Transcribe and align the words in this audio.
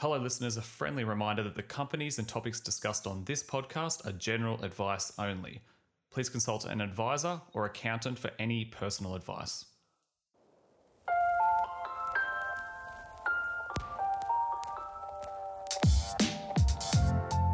Hello, 0.00 0.16
listeners. 0.16 0.56
A 0.56 0.62
friendly 0.62 1.04
reminder 1.04 1.42
that 1.42 1.56
the 1.56 1.62
companies 1.62 2.18
and 2.18 2.26
topics 2.26 2.58
discussed 2.58 3.06
on 3.06 3.22
this 3.24 3.42
podcast 3.42 4.06
are 4.06 4.12
general 4.12 4.58
advice 4.64 5.12
only. 5.18 5.60
Please 6.10 6.30
consult 6.30 6.64
an 6.64 6.80
advisor 6.80 7.42
or 7.52 7.66
accountant 7.66 8.18
for 8.18 8.30
any 8.38 8.64
personal 8.64 9.14
advice. 9.14 9.66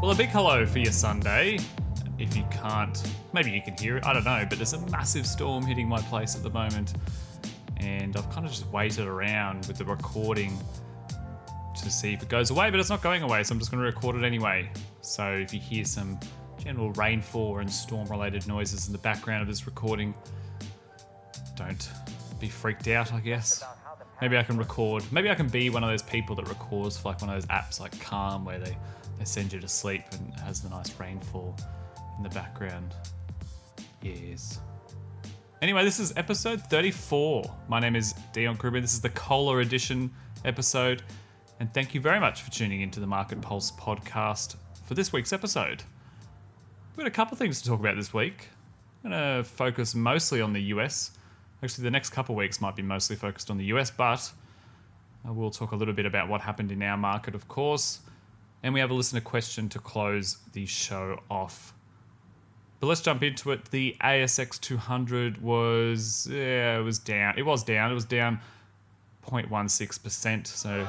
Well, 0.00 0.12
a 0.12 0.14
big 0.14 0.28
hello 0.28 0.64
for 0.66 0.78
your 0.78 0.92
Sunday. 0.92 1.58
If 2.16 2.36
you 2.36 2.44
can't, 2.52 3.02
maybe 3.32 3.50
you 3.50 3.60
can 3.60 3.76
hear 3.76 3.96
it, 3.96 4.06
I 4.06 4.12
don't 4.12 4.24
know, 4.24 4.46
but 4.48 4.58
there's 4.58 4.72
a 4.72 4.86
massive 4.86 5.26
storm 5.26 5.66
hitting 5.66 5.88
my 5.88 6.00
place 6.02 6.36
at 6.36 6.44
the 6.44 6.50
moment. 6.50 6.94
And 7.78 8.16
I've 8.16 8.30
kind 8.30 8.46
of 8.46 8.52
just 8.52 8.68
waited 8.68 9.08
around 9.08 9.66
with 9.66 9.78
the 9.78 9.84
recording 9.84 10.56
to 11.82 11.90
see 11.90 12.12
if 12.12 12.22
it 12.22 12.28
goes 12.28 12.50
away, 12.50 12.70
but 12.70 12.80
it's 12.80 12.90
not 12.90 13.02
going 13.02 13.22
away, 13.22 13.42
so 13.42 13.52
I'm 13.52 13.58
just 13.58 13.70
going 13.70 13.82
to 13.82 13.86
record 13.86 14.16
it 14.16 14.24
anyway. 14.24 14.70
So 15.00 15.32
if 15.32 15.52
you 15.52 15.60
hear 15.60 15.84
some 15.84 16.18
general 16.58 16.90
rainfall 16.92 17.58
and 17.58 17.70
storm 17.70 18.08
related 18.08 18.46
noises 18.46 18.86
in 18.86 18.92
the 18.92 18.98
background 18.98 19.42
of 19.42 19.48
this 19.48 19.66
recording, 19.66 20.14
don't 21.56 21.90
be 22.40 22.48
freaked 22.48 22.88
out, 22.88 23.12
I 23.12 23.20
guess. 23.20 23.62
Maybe 24.20 24.38
I 24.38 24.42
can 24.42 24.56
record, 24.56 25.04
maybe 25.12 25.30
I 25.30 25.34
can 25.34 25.48
be 25.48 25.70
one 25.70 25.84
of 25.84 25.90
those 25.90 26.02
people 26.02 26.34
that 26.36 26.48
records 26.48 26.96
for 26.96 27.08
like 27.08 27.20
one 27.20 27.30
of 27.30 27.36
those 27.36 27.46
apps 27.46 27.80
like 27.80 27.98
Calm 28.00 28.44
where 28.44 28.58
they, 28.58 28.76
they 29.18 29.24
send 29.24 29.52
you 29.52 29.60
to 29.60 29.68
sleep 29.68 30.02
and 30.12 30.34
has 30.40 30.62
the 30.62 30.70
nice 30.70 30.98
rainfall 30.98 31.56
in 32.16 32.22
the 32.22 32.30
background. 32.30 32.94
Yes. 34.02 34.60
Anyway, 35.62 35.84
this 35.84 35.98
is 35.98 36.12
episode 36.16 36.60
34. 36.62 37.44
My 37.68 37.80
name 37.80 37.96
is 37.96 38.14
Dion 38.32 38.56
Kruger. 38.56 38.80
This 38.80 38.94
is 38.94 39.00
the 39.00 39.10
Cola 39.10 39.58
edition 39.58 40.10
episode. 40.44 41.02
And 41.58 41.72
thank 41.72 41.94
you 41.94 42.02
very 42.02 42.20
much 42.20 42.42
for 42.42 42.50
tuning 42.50 42.82
into 42.82 43.00
the 43.00 43.06
Market 43.06 43.40
Pulse 43.40 43.70
podcast 43.70 44.56
for 44.84 44.92
this 44.92 45.10
week's 45.10 45.32
episode. 45.32 45.84
We've 46.94 47.04
got 47.04 47.06
a 47.06 47.10
couple 47.10 47.34
things 47.38 47.62
to 47.62 47.68
talk 47.68 47.80
about 47.80 47.96
this 47.96 48.12
week. 48.12 48.48
I'm 49.02 49.10
going 49.10 49.38
to 49.38 49.42
focus 49.42 49.94
mostly 49.94 50.42
on 50.42 50.52
the 50.52 50.60
US. 50.64 51.12
Actually, 51.62 51.84
the 51.84 51.90
next 51.90 52.10
couple 52.10 52.34
weeks 52.34 52.60
might 52.60 52.76
be 52.76 52.82
mostly 52.82 53.16
focused 53.16 53.50
on 53.50 53.56
the 53.56 53.64
US, 53.66 53.90
but 53.90 54.32
uh, 55.24 55.28
I 55.28 55.30
will 55.30 55.50
talk 55.50 55.72
a 55.72 55.76
little 55.76 55.94
bit 55.94 56.04
about 56.04 56.28
what 56.28 56.42
happened 56.42 56.70
in 56.72 56.82
our 56.82 56.98
market, 56.98 57.34
of 57.34 57.48
course. 57.48 58.00
And 58.62 58.74
we 58.74 58.80
have 58.80 58.90
a 58.90 58.94
listener 58.94 59.22
question 59.22 59.70
to 59.70 59.78
close 59.78 60.36
the 60.52 60.66
show 60.66 61.22
off. 61.30 61.72
But 62.80 62.88
let's 62.88 63.00
jump 63.00 63.22
into 63.22 63.50
it. 63.52 63.70
The 63.70 63.96
ASX 64.02 64.60
200 64.60 65.40
was 65.40 66.28
yeah, 66.30 66.78
it 66.78 66.82
was 66.82 66.98
down. 66.98 67.38
It 67.38 67.46
was 67.46 67.62
down. 67.62 67.90
It 67.90 67.94
was 67.94 68.04
down 68.04 68.40
0.16%, 69.26 70.46
so 70.46 70.86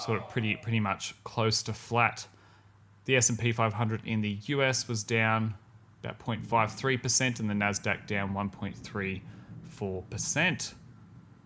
sort 0.00 0.20
of 0.20 0.28
pretty 0.28 0.56
pretty 0.56 0.80
much 0.80 1.14
close 1.24 1.62
to 1.64 1.72
flat. 1.72 2.26
The 3.04 3.16
S&P 3.16 3.52
500 3.52 4.02
in 4.04 4.20
the 4.20 4.38
US 4.46 4.88
was 4.88 5.02
down 5.02 5.54
about 6.02 6.18
0.53% 6.18 7.40
and 7.40 7.50
the 7.50 7.54
Nasdaq 7.54 8.06
down 8.06 8.34
1.34%. 8.34 10.74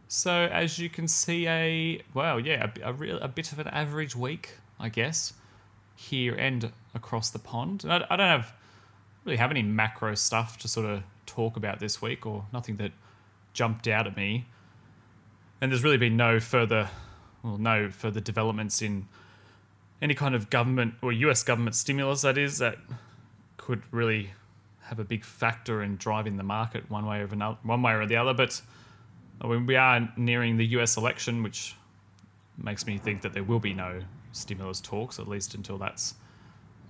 So 0.09 0.33
as 0.33 0.79
you 0.79 0.89
can 0.89 1.09
see 1.09 1.49
a 1.49 2.01
well, 2.13 2.39
yeah, 2.39 2.71
a, 2.83 2.91
a, 2.91 2.93
real, 2.93 3.19
a 3.19 3.29
bit 3.29 3.53
of 3.53 3.59
an 3.59 3.69
average 3.69 4.15
week, 4.15 4.59
I 4.79 4.89
guess, 4.89 5.33
here 5.97 6.35
and 6.35 6.73
across 6.95 7.31
the 7.31 7.39
pond. 7.39 7.85
I, 7.89 8.05
I 8.11 8.17
don't 8.17 8.29
have 8.29 8.53
really 9.25 9.39
have 9.39 9.51
any 9.51 9.63
macro 9.63 10.15
stuff 10.15 10.59
to 10.59 10.69
sort 10.69 10.87
of 10.87 11.03
talk 11.27 11.57
about 11.57 11.81
this 11.81 12.03
week 12.03 12.27
or 12.27 12.45
nothing 12.53 12.77
that 12.77 12.93
jumped 13.53 13.89
out 13.89 14.07
at 14.07 14.17
me. 14.17 14.47
And 15.61 15.73
there's 15.73 15.83
really 15.83 15.97
been 15.97 16.17
no 16.17 16.39
further 16.41 16.91
well, 17.45 17.59
no 17.59 17.91
further 17.91 18.21
developments 18.21 18.83
in 18.83 19.07
any 20.03 20.15
kind 20.15 20.35
of 20.35 20.51
government 20.51 20.95
or 21.03 21.13
US 21.13 21.43
government 21.43 21.77
stimulus 21.77 22.23
that 22.23 22.39
is 22.39 22.59
that 22.59 22.79
could 23.57 23.83
really 23.93 24.33
have 24.85 24.99
a 24.99 25.05
big 25.05 25.25
factor 25.25 25.83
in 25.83 25.97
driving 25.97 26.37
the 26.37 26.43
market 26.43 26.91
one 26.91 27.07
way 27.07 27.21
or 27.21 27.25
another, 27.27 27.57
one 27.63 27.83
way 27.83 27.93
or 27.93 28.07
the 28.07 28.17
other. 28.17 28.35
But 28.35 28.61
uh, 29.43 29.49
when 29.49 29.67
we 29.67 29.77
are 29.77 30.13
nearing 30.17 30.57
the 30.57 30.67
US 30.79 30.97
election, 30.97 31.43
which 31.43 31.77
makes 32.59 32.87
me 32.87 32.99
think 32.99 33.23
that 33.23 33.33
there 33.33 33.45
will 33.45 33.61
be 33.61 33.75
no 33.75 34.01
stimulus 34.33 34.81
talks, 34.81 35.19
at 35.19 35.29
least 35.29 35.55
until 35.55 35.79
that's 35.79 36.15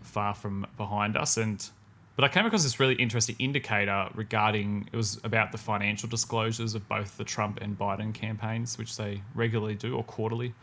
far 0.03 0.35
from 0.35 0.67
behind 0.77 1.17
us. 1.17 1.37
And 1.37 1.69
but 2.17 2.25
I 2.25 2.29
came 2.29 2.47
across 2.47 2.63
this 2.63 2.79
really 2.79 2.95
interesting 2.95 3.35
indicator 3.39 4.09
regarding 4.15 4.89
it 4.93 4.97
was 4.97 5.21
about 5.25 5.51
the 5.51 5.59
financial 5.59 6.09
disclosures 6.09 6.75
of 6.75 6.89
both 6.89 7.17
the 7.17 7.25
Trump 7.25 7.59
and 7.61 7.77
Biden 7.77 8.15
campaigns, 8.15 8.79
which 8.79 8.97
they 8.97 9.23
regularly 9.35 9.75
do 9.75 9.97
or 9.97 10.05
quarterly 10.05 10.55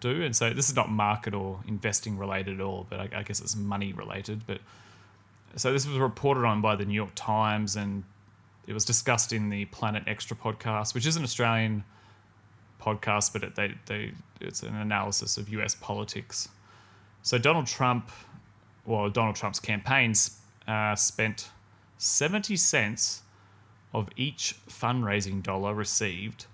do. 0.00 0.22
And 0.22 0.34
so 0.34 0.50
this 0.52 0.68
is 0.68 0.74
not 0.74 0.90
market 0.90 1.32
or 1.32 1.60
investing 1.68 2.18
related 2.18 2.60
at 2.60 2.60
all, 2.60 2.86
but 2.90 2.98
I, 2.98 3.08
I 3.18 3.22
guess 3.22 3.40
it's 3.40 3.54
money 3.54 3.92
related. 3.92 4.46
But 4.48 4.60
so 5.54 5.72
this 5.72 5.86
was 5.86 5.96
reported 5.98 6.44
on 6.44 6.60
by 6.60 6.74
the 6.74 6.84
New 6.84 6.94
York 6.94 7.12
Times 7.14 7.76
and 7.76 8.02
it 8.66 8.72
was 8.72 8.84
discussed 8.84 9.32
in 9.32 9.48
the 9.48 9.66
Planet 9.66 10.02
Extra 10.08 10.36
podcast, 10.36 10.92
which 10.92 11.06
is 11.06 11.16
an 11.16 11.22
Australian 11.22 11.84
podcast, 12.82 13.32
but 13.32 13.44
it, 13.44 13.54
they, 13.54 13.74
they, 13.86 14.12
it's 14.40 14.64
an 14.64 14.74
analysis 14.74 15.36
of 15.36 15.48
US 15.50 15.76
politics. 15.76 16.48
So 17.22 17.38
Donald 17.38 17.66
Trump, 17.66 18.10
well, 18.84 19.08
Donald 19.08 19.36
Trump's 19.36 19.60
campaigns 19.60 20.40
uh, 20.66 20.94
spent 20.94 21.50
70 21.98 22.56
cents 22.56 23.22
of 23.92 24.08
each 24.16 24.56
fundraising 24.68 25.42
dollar 25.42 25.74
received 25.74 26.46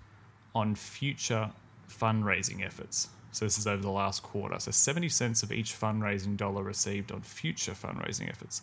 on 0.55 0.75
future 0.75 1.51
fundraising 1.89 2.65
efforts. 2.65 3.09
So 3.31 3.45
this 3.45 3.57
is 3.57 3.65
over 3.65 3.81
the 3.81 3.89
last 3.89 4.21
quarter. 4.21 4.59
So 4.59 4.71
70 4.71 5.09
cents 5.09 5.43
of 5.43 5.51
each 5.51 5.73
fundraising 5.73 6.37
dollar 6.37 6.63
received 6.63 7.11
on 7.11 7.21
future 7.21 7.71
fundraising 7.71 8.29
efforts. 8.29 8.61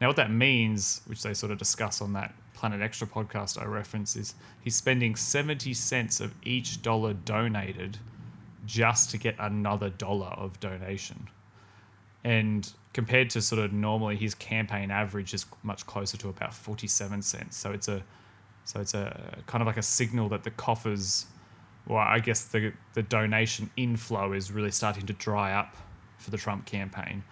Now, 0.00 0.08
what 0.08 0.16
that 0.16 0.30
means, 0.30 1.00
which 1.06 1.22
they 1.22 1.32
sort 1.32 1.52
of 1.52 1.58
discuss 1.58 2.02
on 2.02 2.12
that 2.12 2.34
Planet 2.54 2.82
Extra 2.82 3.06
podcast 3.06 3.60
I 3.60 3.64
reference, 3.64 4.16
is 4.16 4.34
he's 4.60 4.76
spending 4.76 5.16
70 5.16 5.72
cents 5.74 6.20
of 6.20 6.34
each 6.42 6.82
dollar 6.82 7.14
donated 7.14 7.98
just 8.66 9.10
to 9.10 9.18
get 9.18 9.34
another 9.38 9.90
dollar 9.90 10.28
of 10.28 10.60
donation. 10.60 11.28
And 12.24 12.70
compared 12.92 13.30
to 13.30 13.42
sort 13.42 13.60
of 13.60 13.72
normally 13.72 14.16
his 14.16 14.34
campaign 14.34 14.90
average 14.90 15.34
is 15.34 15.46
much 15.62 15.86
closer 15.86 16.16
to 16.18 16.28
about 16.28 16.54
47 16.54 17.22
cents. 17.22 17.56
So 17.56 17.72
it's 17.72 17.88
a 17.88 18.02
so 18.64 18.80
it's 18.80 18.94
a 18.94 19.38
kind 19.46 19.60
of 19.60 19.66
like 19.66 19.76
a 19.76 19.82
signal 19.82 20.28
that 20.28 20.44
the 20.44 20.50
coffers 20.50 21.26
well, 21.86 21.98
I 21.98 22.20
guess 22.20 22.44
the 22.44 22.72
the 22.94 23.02
donation 23.02 23.70
inflow 23.76 24.32
is 24.32 24.52
really 24.52 24.70
starting 24.70 25.06
to 25.06 25.12
dry 25.12 25.52
up 25.52 25.76
for 26.18 26.30
the 26.30 26.38
Trump 26.38 26.64
campaign. 26.66 27.24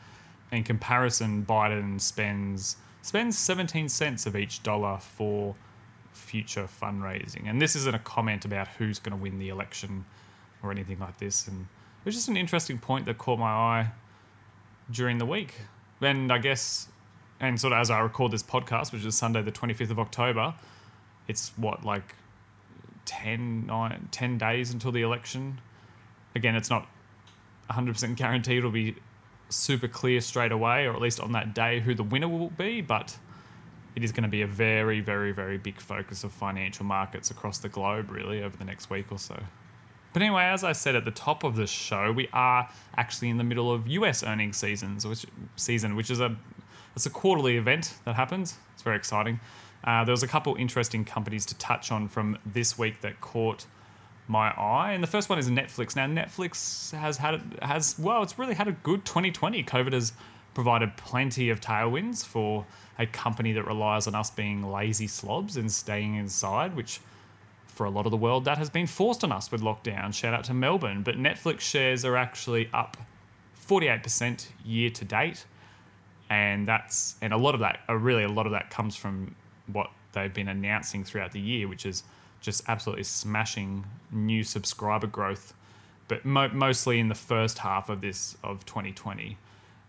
In 0.50 0.64
comparison, 0.64 1.44
Biden 1.46 2.00
spends 2.00 2.76
spends 3.02 3.38
17 3.38 3.88
cents 3.88 4.26
of 4.26 4.36
each 4.36 4.62
dollar 4.62 4.98
for 4.98 5.54
future 6.12 6.68
fundraising. 6.80 7.48
And 7.48 7.62
this 7.62 7.76
isn't 7.76 7.94
a 7.94 8.00
comment 8.00 8.44
about 8.44 8.68
who's 8.68 8.98
going 8.98 9.16
to 9.16 9.22
win 9.22 9.38
the 9.38 9.48
election 9.48 10.04
or 10.62 10.70
anything 10.70 10.98
like 10.98 11.18
this. 11.18 11.46
And 11.48 11.62
it 11.62 12.04
was 12.04 12.14
just 12.14 12.28
an 12.28 12.36
interesting 12.36 12.78
point 12.78 13.06
that 13.06 13.18
caught 13.18 13.38
my 13.38 13.50
eye 13.50 13.92
during 14.90 15.18
the 15.18 15.26
week. 15.26 15.54
And 16.00 16.32
I 16.32 16.38
guess, 16.38 16.88
and 17.40 17.60
sort 17.60 17.72
of 17.72 17.78
as 17.78 17.90
I 17.90 18.00
record 18.00 18.32
this 18.32 18.42
podcast, 18.42 18.92
which 18.92 19.04
is 19.04 19.16
Sunday, 19.16 19.42
the 19.42 19.52
25th 19.52 19.90
of 19.90 19.98
October, 19.98 20.54
it's 21.28 21.52
what, 21.56 21.84
like 21.84 22.14
10, 23.04 23.66
nine, 23.66 24.08
10 24.10 24.38
days 24.38 24.72
until 24.72 24.92
the 24.92 25.02
election. 25.02 25.60
Again, 26.34 26.54
it's 26.54 26.70
not 26.70 26.88
100% 27.70 28.16
guaranteed 28.16 28.58
it'll 28.58 28.70
be 28.70 28.96
super 29.48 29.88
clear 29.88 30.20
straight 30.20 30.52
away, 30.52 30.86
or 30.86 30.94
at 30.94 31.00
least 31.00 31.20
on 31.20 31.32
that 31.32 31.54
day, 31.54 31.80
who 31.80 31.94
the 31.94 32.02
winner 32.02 32.28
will 32.28 32.50
be, 32.50 32.80
but 32.80 33.16
it 33.96 34.04
is 34.04 34.12
going 34.12 34.22
to 34.22 34.28
be 34.28 34.42
a 34.42 34.46
very, 34.46 35.00
very, 35.00 35.32
very 35.32 35.58
big 35.58 35.80
focus 35.80 36.24
of 36.24 36.32
financial 36.32 36.84
markets 36.84 37.30
across 37.30 37.58
the 37.58 37.68
globe, 37.68 38.10
really, 38.10 38.42
over 38.42 38.56
the 38.56 38.64
next 38.64 38.90
week 38.90 39.10
or 39.10 39.18
so. 39.18 39.36
But 40.12 40.22
anyway, 40.22 40.44
as 40.44 40.64
I 40.64 40.72
said 40.72 40.96
at 40.96 41.04
the 41.04 41.10
top 41.10 41.44
of 41.44 41.56
the 41.56 41.66
show, 41.66 42.12
we 42.12 42.28
are 42.32 42.68
actually 42.96 43.30
in 43.30 43.38
the 43.38 43.44
middle 43.44 43.72
of 43.72 43.86
US 43.86 44.22
earnings 44.22 44.56
seasons, 44.56 45.06
which 45.06 45.26
season, 45.56 45.96
which 45.96 46.10
is 46.10 46.20
a 46.20 46.36
it's 46.96 47.06
a 47.06 47.10
quarterly 47.10 47.56
event 47.56 47.94
that 48.04 48.16
happens. 48.16 48.56
It's 48.74 48.82
very 48.82 48.96
exciting. 48.96 49.38
Uh, 49.84 50.04
there 50.04 50.12
was 50.12 50.22
a 50.22 50.28
couple 50.28 50.54
interesting 50.56 51.04
companies 51.04 51.46
to 51.46 51.54
touch 51.56 51.92
on 51.92 52.08
from 52.08 52.36
this 52.44 52.76
week 52.76 53.00
that 53.00 53.20
caught 53.20 53.66
my 54.26 54.50
eye, 54.50 54.92
and 54.92 55.02
the 55.02 55.08
first 55.08 55.28
one 55.28 55.38
is 55.38 55.48
Netflix. 55.48 55.96
Now, 55.96 56.06
Netflix 56.06 56.92
has 56.96 57.16
had 57.16 57.42
has 57.62 57.98
well, 57.98 58.22
it's 58.22 58.38
really 58.38 58.54
had 58.54 58.68
a 58.68 58.72
good 58.72 59.04
2020. 59.04 59.62
COVID 59.64 59.92
has 59.92 60.12
provided 60.54 60.96
plenty 60.96 61.50
of 61.50 61.60
tailwinds 61.60 62.24
for 62.24 62.66
a 62.98 63.06
company 63.06 63.52
that 63.52 63.64
relies 63.64 64.06
on 64.06 64.14
us 64.14 64.30
being 64.30 64.62
lazy 64.62 65.06
slobs 65.06 65.56
and 65.56 65.70
staying 65.70 66.16
inside, 66.16 66.74
which 66.74 67.00
for 67.80 67.86
a 67.86 67.90
lot 67.90 68.04
of 68.04 68.10
the 68.10 68.18
world, 68.18 68.44
that 68.44 68.58
has 68.58 68.68
been 68.68 68.86
forced 68.86 69.24
on 69.24 69.32
us 69.32 69.50
with 69.50 69.62
lockdown. 69.62 70.12
Shout 70.12 70.34
out 70.34 70.44
to 70.44 70.52
Melbourne. 70.52 71.02
But 71.02 71.14
Netflix 71.16 71.60
shares 71.60 72.04
are 72.04 72.14
actually 72.14 72.68
up 72.74 72.98
48% 73.66 74.48
year 74.66 74.90
to 74.90 75.02
date. 75.06 75.46
And 76.28 76.68
that's 76.68 77.14
and 77.22 77.32
a 77.32 77.38
lot 77.38 77.54
of 77.54 77.60
that, 77.60 77.80
really 77.88 78.24
a 78.24 78.28
lot 78.28 78.44
of 78.44 78.52
that 78.52 78.68
comes 78.68 78.96
from 78.96 79.34
what 79.72 79.88
they've 80.12 80.34
been 80.34 80.48
announcing 80.48 81.04
throughout 81.04 81.32
the 81.32 81.40
year, 81.40 81.68
which 81.68 81.86
is 81.86 82.02
just 82.42 82.64
absolutely 82.68 83.04
smashing 83.04 83.86
new 84.12 84.44
subscriber 84.44 85.06
growth 85.06 85.54
but 86.06 86.24
mo- 86.24 86.50
mostly 86.52 86.98
in 86.98 87.08
the 87.08 87.14
first 87.14 87.58
half 87.58 87.88
of 87.88 88.02
this 88.02 88.36
of 88.44 88.66
2020. 88.66 89.38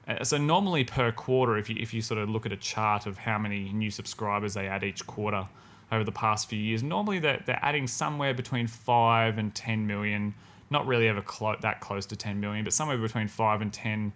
Uh, 0.08 0.24
so 0.24 0.38
normally 0.38 0.86
per 0.86 1.12
quarter, 1.12 1.58
if 1.58 1.70
you 1.70 1.76
if 1.78 1.94
you 1.94 2.02
sort 2.02 2.20
of 2.20 2.30
look 2.30 2.46
at 2.46 2.54
a 2.54 2.58
chart 2.58 3.06
of 3.06 3.18
how 3.18 3.38
many 3.38 3.74
new 3.74 3.92
subscribers 3.92 4.54
they 4.54 4.68
add 4.68 4.84
each 4.84 5.06
quarter 5.08 5.48
over 5.92 6.04
the 6.04 6.12
past 6.12 6.50
few 6.50 6.60
years, 6.60 6.84
normally 6.84 7.20
they're, 7.20 7.42
they're 7.46 7.60
adding 7.62 7.88
somewhere 7.88 8.34
between 8.34 8.68
five 8.68 9.38
and 9.38 9.54
10 9.54 9.86
million. 9.86 10.34
Not 10.70 10.88
really 10.88 11.08
ever 11.08 11.22
clo- 11.22 11.58
that 11.62 11.82
close 11.82 12.06
to 12.08 12.16
10 12.16 12.40
million, 12.40 12.64
but 12.64 12.74
somewhere 12.74 12.98
between 12.98 13.28
five 13.28 13.62
and 13.62 13.72
10. 13.74 14.14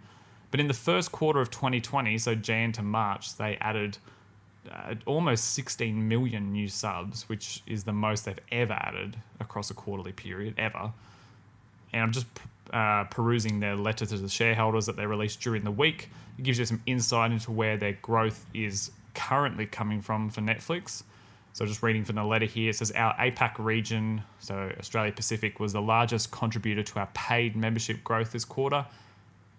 But 0.51 0.59
in 0.59 0.67
the 0.67 0.73
first 0.73 1.11
quarter 1.11 1.41
of 1.41 1.49
2020, 1.51 2.17
so 2.17 2.33
Jan 2.33 2.71
to 2.73 2.81
March, 2.81 3.35
they 3.35 3.57
added 3.57 3.97
uh, 4.71 4.95
almost 5.05 5.53
16 5.53 6.07
million 6.07 6.51
new 6.51 6.67
subs, 6.67 7.27
which 7.27 7.61
is 7.67 7.83
the 7.83 7.93
most 7.93 8.25
they've 8.25 8.39
ever 8.51 8.73
added 8.73 9.17
across 9.39 9.69
a 9.69 9.73
quarterly 9.73 10.13
period 10.13 10.55
ever. 10.57 10.91
And 11.93 12.01
I'm 12.01 12.11
just 12.11 12.27
uh, 12.71 13.03
perusing 13.05 13.59
their 13.59 13.75
letter 13.75 14.05
to 14.05 14.17
the 14.17 14.29
shareholders 14.29 14.85
that 14.85 14.95
they 14.95 15.05
released 15.05 15.41
during 15.41 15.63
the 15.63 15.71
week. 15.71 16.09
It 16.37 16.43
gives 16.43 16.57
you 16.57 16.65
some 16.65 16.81
insight 16.85 17.31
into 17.31 17.51
where 17.51 17.77
their 17.77 17.93
growth 17.93 18.45
is 18.53 18.91
currently 19.13 19.65
coming 19.65 20.01
from 20.01 20.29
for 20.29 20.41
Netflix. 20.41 21.03
So 21.55 21.65
just 21.65 21.81
reading 21.81 22.03
from 22.03 22.17
the 22.17 22.23
letter 22.25 22.45
here, 22.45 22.71
it 22.71 22.75
says 22.75 22.91
our 22.91 23.15
APAC 23.15 23.53
region, 23.59 24.21
so 24.39 24.73
Australia 24.77 25.13
Pacific, 25.13 25.57
was 25.57 25.71
the 25.71 25.81
largest 25.81 26.29
contributor 26.29 26.83
to 26.83 26.99
our 26.99 27.07
paid 27.13 27.55
membership 27.55 28.03
growth 28.03 28.33
this 28.33 28.43
quarter, 28.43 28.85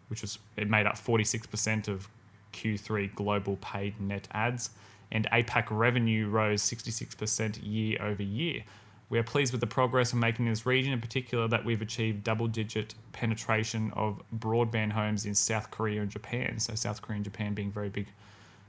which 0.08 0.20
was 0.20 0.38
it 0.58 0.69
made 0.69 0.84
up 0.84 0.96
46% 0.96 1.88
of 1.88 2.06
Q3 2.52 3.14
global 3.14 3.56
paid 3.62 3.98
net 3.98 4.28
adds, 4.32 4.69
and 5.10 5.26
APAC 5.32 5.69
revenue 5.70 6.28
rose 6.28 6.60
66% 6.60 7.60
year 7.62 7.96
over 8.02 8.22
year. 8.22 8.62
We 9.08 9.19
are 9.19 9.25
pleased 9.25 9.52
with 9.52 9.62
the 9.62 9.66
progress 9.66 10.12
we're 10.12 10.20
making 10.20 10.44
in 10.44 10.52
this 10.52 10.66
region, 10.66 10.93
in 10.93 11.00
particular 11.00 11.48
that 11.48 11.64
we've 11.64 11.81
achieved 11.81 12.25
double-digit 12.25 12.94
penetration 13.12 13.90
of 13.96 14.20
broadband 14.38 14.93
homes 14.93 15.25
in 15.25 15.34
South 15.34 15.70
Korea 15.70 16.02
and 16.02 16.10
Japan. 16.10 16.58
So 16.58 16.75
South 16.75 17.00
Korea 17.00 17.16
and 17.16 17.25
Japan 17.25 17.54
being 17.54 17.72
very 17.72 17.88
big 17.88 18.08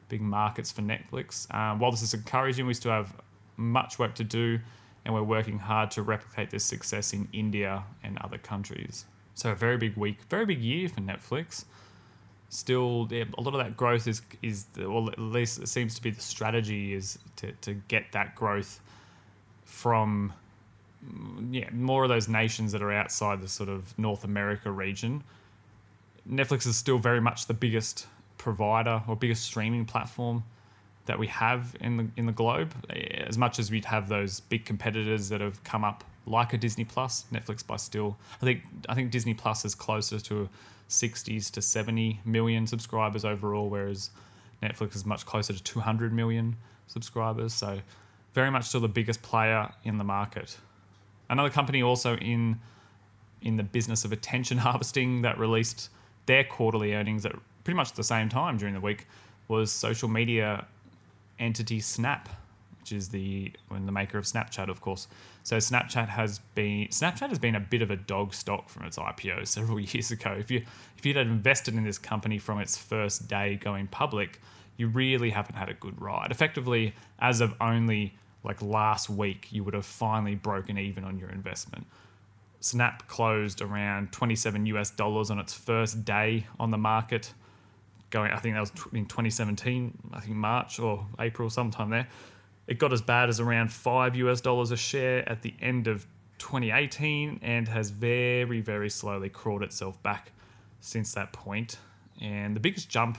big 0.09 0.21
markets 0.21 0.71
for 0.71 0.81
Netflix. 0.81 1.53
Um, 1.53 1.79
while 1.79 1.91
this 1.91 2.01
is 2.01 2.13
encouraging, 2.13 2.65
we 2.65 2.73
still 2.73 2.91
have 2.91 3.13
much 3.57 3.99
work 3.99 4.15
to 4.15 4.23
do, 4.23 4.59
and 5.05 5.13
we're 5.13 5.23
working 5.23 5.59
hard 5.59 5.91
to 5.91 6.01
replicate 6.01 6.49
this 6.49 6.63
success 6.63 7.13
in 7.13 7.27
India 7.33 7.83
and 8.03 8.17
other 8.19 8.37
countries. 8.37 9.05
So 9.33 9.51
a 9.51 9.55
very 9.55 9.77
big 9.77 9.95
week, 9.95 10.19
very 10.29 10.45
big 10.45 10.59
year 10.59 10.89
for 10.89 11.01
Netflix. 11.01 11.65
Still, 12.49 13.07
yeah, 13.11 13.25
a 13.37 13.41
lot 13.41 13.53
of 13.53 13.59
that 13.59 13.75
growth 13.75 14.07
is 14.07 14.21
is 14.41 14.65
well, 14.77 15.09
at 15.09 15.19
least 15.19 15.59
it 15.59 15.67
seems 15.67 15.95
to 15.95 16.01
be 16.01 16.11
the 16.11 16.21
strategy 16.21 16.93
is 16.93 17.19
to 17.37 17.51
to 17.61 17.73
get 17.87 18.11
that 18.13 18.35
growth 18.35 18.79
from 19.65 20.33
yeah 21.51 21.69
more 21.71 22.03
of 22.03 22.09
those 22.09 22.27
nations 22.27 22.71
that 22.71 22.81
are 22.81 22.91
outside 22.91 23.41
the 23.41 23.47
sort 23.47 23.69
of 23.69 23.97
North 23.99 24.23
America 24.23 24.71
region. 24.71 25.23
Netflix 26.29 26.65
is 26.65 26.75
still 26.75 26.97
very 26.97 27.21
much 27.21 27.47
the 27.47 27.53
biggest 27.53 28.07
provider 28.37 29.03
or 29.07 29.15
biggest 29.15 29.43
streaming 29.45 29.85
platform 29.85 30.43
that 31.05 31.17
we 31.17 31.27
have 31.27 31.75
in 31.79 31.97
the 31.97 32.07
in 32.15 32.25
the 32.25 32.31
globe. 32.31 32.73
Eh, 32.89 33.23
as 33.27 33.37
much 33.37 33.59
as 33.59 33.71
we'd 33.71 33.85
have 33.85 34.09
those 34.09 34.41
big 34.41 34.65
competitors 34.65 35.29
that 35.29 35.41
have 35.41 35.63
come 35.63 35.83
up 35.83 36.03
like 36.25 36.53
a 36.53 36.57
Disney 36.57 36.83
Plus, 36.83 37.25
Netflix 37.31 37.65
by 37.65 37.77
still 37.77 38.17
I 38.41 38.45
think 38.45 38.63
I 38.87 38.95
think 38.95 39.11
Disney 39.11 39.33
Plus 39.33 39.65
is 39.65 39.73
closer 39.73 40.19
to 40.19 40.49
60s 40.89 41.51
to 41.51 41.61
70 41.61 42.21
million 42.23 42.65
subscribers 42.65 43.25
overall, 43.25 43.69
whereas 43.69 44.09
Netflix 44.63 44.95
is 44.95 45.05
much 45.05 45.25
closer 45.25 45.53
to 45.53 45.61
200 45.61 46.13
million 46.13 46.55
subscribers. 46.87 47.53
So 47.53 47.79
very 48.33 48.51
much 48.51 48.65
still 48.65 48.81
the 48.81 48.87
biggest 48.87 49.21
player 49.21 49.69
in 49.83 49.97
the 49.97 50.03
market. 50.03 50.57
Another 51.29 51.49
company 51.49 51.81
also 51.81 52.15
in 52.17 52.59
in 53.41 53.55
the 53.55 53.63
business 53.63 54.03
of 54.03 54.11
attention 54.11 54.57
harvesting 54.67 55.21
that 55.21 55.37
released 55.37 55.89
their 56.25 56.43
quarterly 56.43 56.93
earnings 56.93 57.25
at 57.25 57.35
pretty 57.67 57.75
much 57.75 57.91
the 57.91 58.01
same 58.01 58.29
time 58.29 58.55
during 58.55 58.73
the 58.73 58.79
week 58.79 59.05
was 59.49 59.73
social 59.73 60.07
media 60.07 60.65
entity 61.37 61.81
Snap, 61.81 62.29
which 62.79 62.93
is 62.93 63.09
the 63.09 63.51
when 63.67 63.85
the 63.85 63.91
maker 63.91 64.17
of 64.17 64.23
Snapchat, 64.23 64.69
of 64.69 64.79
course. 64.79 65.09
So 65.43 65.57
Snapchat 65.57 66.07
has 66.07 66.39
been 66.55 66.87
Snapchat 66.87 67.27
has 67.27 67.39
been 67.39 67.55
a 67.55 67.59
bit 67.59 67.81
of 67.81 67.91
a 67.91 67.97
dog 67.97 68.33
stock 68.33 68.69
from 68.69 68.85
its 68.85 68.97
IPO 68.97 69.45
several 69.47 69.79
years 69.81 70.11
ago. 70.11 70.33
If 70.39 70.49
you 70.49 70.63
if 70.97 71.05
you'd 71.05 71.17
had 71.17 71.27
invested 71.27 71.73
in 71.73 71.83
this 71.83 71.97
company 71.97 72.37
from 72.37 72.61
its 72.61 72.77
first 72.77 73.27
day 73.27 73.57
going 73.57 73.87
public, 73.87 74.39
you 74.77 74.87
really 74.87 75.31
haven't 75.31 75.57
had 75.57 75.67
a 75.67 75.73
good 75.73 76.01
ride. 76.01 76.31
Effectively, 76.31 76.93
as 77.19 77.41
of 77.41 77.53
only 77.59 78.13
like 78.45 78.61
last 78.61 79.09
week, 79.09 79.49
you 79.51 79.65
would 79.65 79.73
have 79.73 79.85
finally 79.85 80.35
broken 80.35 80.77
even 80.77 81.03
on 81.03 81.19
your 81.19 81.31
investment. 81.31 81.85
Snap 82.61 83.09
closed 83.09 83.61
around 83.61 84.13
27 84.13 84.67
US 84.67 84.89
dollars 84.89 85.29
on 85.29 85.37
its 85.37 85.53
first 85.53 86.05
day 86.05 86.45
on 86.57 86.71
the 86.71 86.77
market 86.77 87.33
going. 88.09 88.31
I 88.31 88.37
think 88.37 88.55
that 88.55 88.61
was 88.61 88.71
in 88.93 89.05
2017. 89.05 90.11
I 90.13 90.19
think 90.19 90.35
March 90.35 90.79
or 90.79 91.05
April, 91.19 91.49
sometime 91.49 91.89
there. 91.89 92.07
It 92.67 92.79
got 92.79 92.91
as 92.91 93.01
bad 93.01 93.29
as 93.29 93.39
around 93.39 93.71
five 93.71 94.15
US 94.15 94.41
dollars 94.41 94.71
a 94.71 94.77
share 94.77 95.27
at 95.29 95.41
the 95.41 95.53
end 95.61 95.87
of 95.87 96.05
2018, 96.39 97.39
and 97.41 97.67
has 97.67 97.89
very, 97.89 98.61
very 98.61 98.89
slowly 98.89 99.29
crawled 99.29 99.63
itself 99.63 100.01
back 100.03 100.31
since 100.79 101.13
that 101.13 101.33
point. 101.33 101.77
And 102.21 102.55
the 102.55 102.59
biggest 102.59 102.89
jump, 102.89 103.17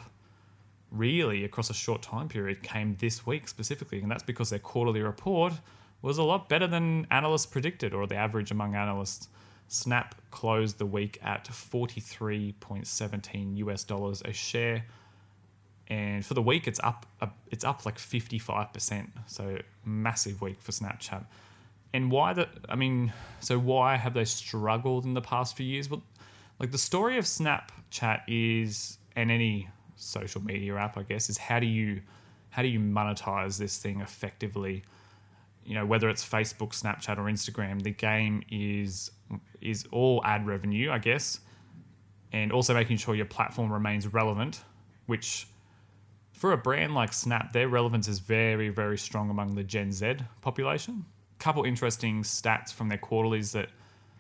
really, 0.90 1.44
across 1.44 1.70
a 1.70 1.74
short 1.74 2.02
time 2.02 2.28
period, 2.28 2.62
came 2.62 2.96
this 2.98 3.26
week 3.26 3.48
specifically, 3.48 4.00
and 4.00 4.10
that's 4.10 4.22
because 4.22 4.50
their 4.50 4.58
quarterly 4.58 5.02
report 5.02 5.54
was 6.00 6.18
a 6.18 6.22
lot 6.22 6.48
better 6.48 6.66
than 6.66 7.06
analysts 7.10 7.46
predicted, 7.46 7.92
or 7.92 8.06
the 8.06 8.14
average 8.14 8.50
among 8.50 8.74
analysts. 8.74 9.28
Snap 9.68 10.14
closed 10.30 10.78
the 10.78 10.86
week 10.86 11.18
at 11.22 11.44
43.17 11.44 13.56
US 13.58 13.84
dollars 13.84 14.22
a 14.24 14.32
share. 14.32 14.86
And 15.88 16.24
for 16.24 16.34
the 16.34 16.42
week, 16.42 16.66
it's 16.66 16.80
up, 16.82 17.06
it's 17.50 17.64
up 17.64 17.86
like 17.86 17.98
55%. 17.98 19.08
So 19.26 19.58
massive 19.84 20.40
week 20.40 20.60
for 20.60 20.72
Snapchat. 20.72 21.24
And 21.92 22.10
why 22.10 22.32
the, 22.32 22.48
I 22.68 22.76
mean, 22.76 23.12
so 23.40 23.58
why 23.58 23.96
have 23.96 24.14
they 24.14 24.24
struggled 24.24 25.04
in 25.04 25.14
the 25.14 25.22
past 25.22 25.56
few 25.56 25.66
years? 25.66 25.90
Well, 25.90 26.02
like 26.58 26.72
the 26.72 26.78
story 26.78 27.18
of 27.18 27.24
Snapchat 27.24 28.22
is, 28.26 28.98
and 29.16 29.30
any 29.30 29.68
social 29.96 30.42
media 30.42 30.76
app, 30.76 30.96
I 30.96 31.02
guess, 31.02 31.30
is 31.30 31.38
how 31.38 31.60
do 31.60 31.66
you, 31.66 32.00
how 32.50 32.62
do 32.62 32.68
you 32.68 32.80
monetize 32.80 33.58
this 33.58 33.78
thing 33.78 34.00
effectively? 34.00 34.82
You 35.64 35.74
know, 35.74 35.86
whether 35.86 36.08
it's 36.08 36.26
Facebook, 36.26 36.70
Snapchat, 36.70 37.18
or 37.18 37.24
Instagram, 37.24 37.82
the 37.82 37.90
game 37.90 38.42
is 38.50 39.10
is 39.60 39.86
all 39.90 40.22
ad 40.24 40.46
revenue, 40.46 40.90
I 40.90 40.98
guess, 40.98 41.40
and 42.32 42.52
also 42.52 42.74
making 42.74 42.98
sure 42.98 43.14
your 43.14 43.26
platform 43.26 43.72
remains 43.72 44.06
relevant, 44.06 44.62
which 45.06 45.46
for 46.32 46.52
a 46.52 46.56
brand 46.56 46.94
like 46.94 47.12
Snap, 47.12 47.52
their 47.52 47.68
relevance 47.68 48.06
is 48.06 48.20
very, 48.20 48.68
very 48.68 48.98
strong 48.98 49.30
among 49.30 49.54
the 49.54 49.64
Gen 49.64 49.92
Z 49.92 50.16
population. 50.40 51.04
A 51.38 51.42
couple 51.42 51.64
interesting 51.64 52.22
stats 52.22 52.72
from 52.72 52.88
their 52.88 52.98
quarterlies 52.98 53.52
that 53.52 53.68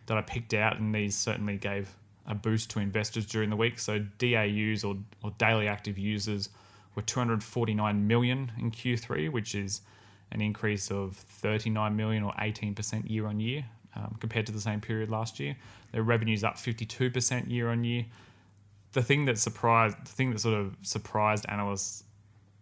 that 0.06 0.16
I 0.16 0.22
picked 0.22 0.54
out, 0.54 0.78
and 0.78 0.94
these 0.94 1.14
certainly 1.14 1.58
gave 1.58 1.94
a 2.26 2.34
boost 2.34 2.70
to 2.70 2.80
investors 2.80 3.26
during 3.26 3.50
the 3.50 3.56
week. 3.56 3.78
So 3.78 3.98
DAUs 4.18 4.82
or, 4.82 4.96
or 5.22 5.32
daily 5.36 5.68
active 5.68 5.98
users 5.98 6.48
were 6.94 7.02
249 7.02 8.06
million 8.06 8.50
in 8.58 8.70
Q3, 8.70 9.30
which 9.30 9.54
is 9.54 9.82
an 10.32 10.40
increase 10.40 10.90
of 10.90 11.14
39 11.14 11.94
million 11.94 12.22
or 12.22 12.32
18% 12.32 13.08
year 13.10 13.26
on 13.26 13.38
year 13.38 13.64
um, 13.98 14.16
compared 14.20 14.46
to 14.46 14.52
the 14.52 14.60
same 14.60 14.80
period 14.80 15.10
last 15.10 15.40
year. 15.40 15.56
Their 15.92 16.02
revenue's 16.02 16.44
up 16.44 16.56
52% 16.56 17.50
year 17.50 17.68
on 17.68 17.84
year. 17.84 18.06
The 18.92 19.02
thing 19.02 19.24
that 19.26 19.38
surprised, 19.38 19.96
the 20.04 20.12
thing 20.12 20.30
that 20.30 20.40
sort 20.40 20.58
of 20.58 20.76
surprised 20.82 21.44
analysts 21.48 22.04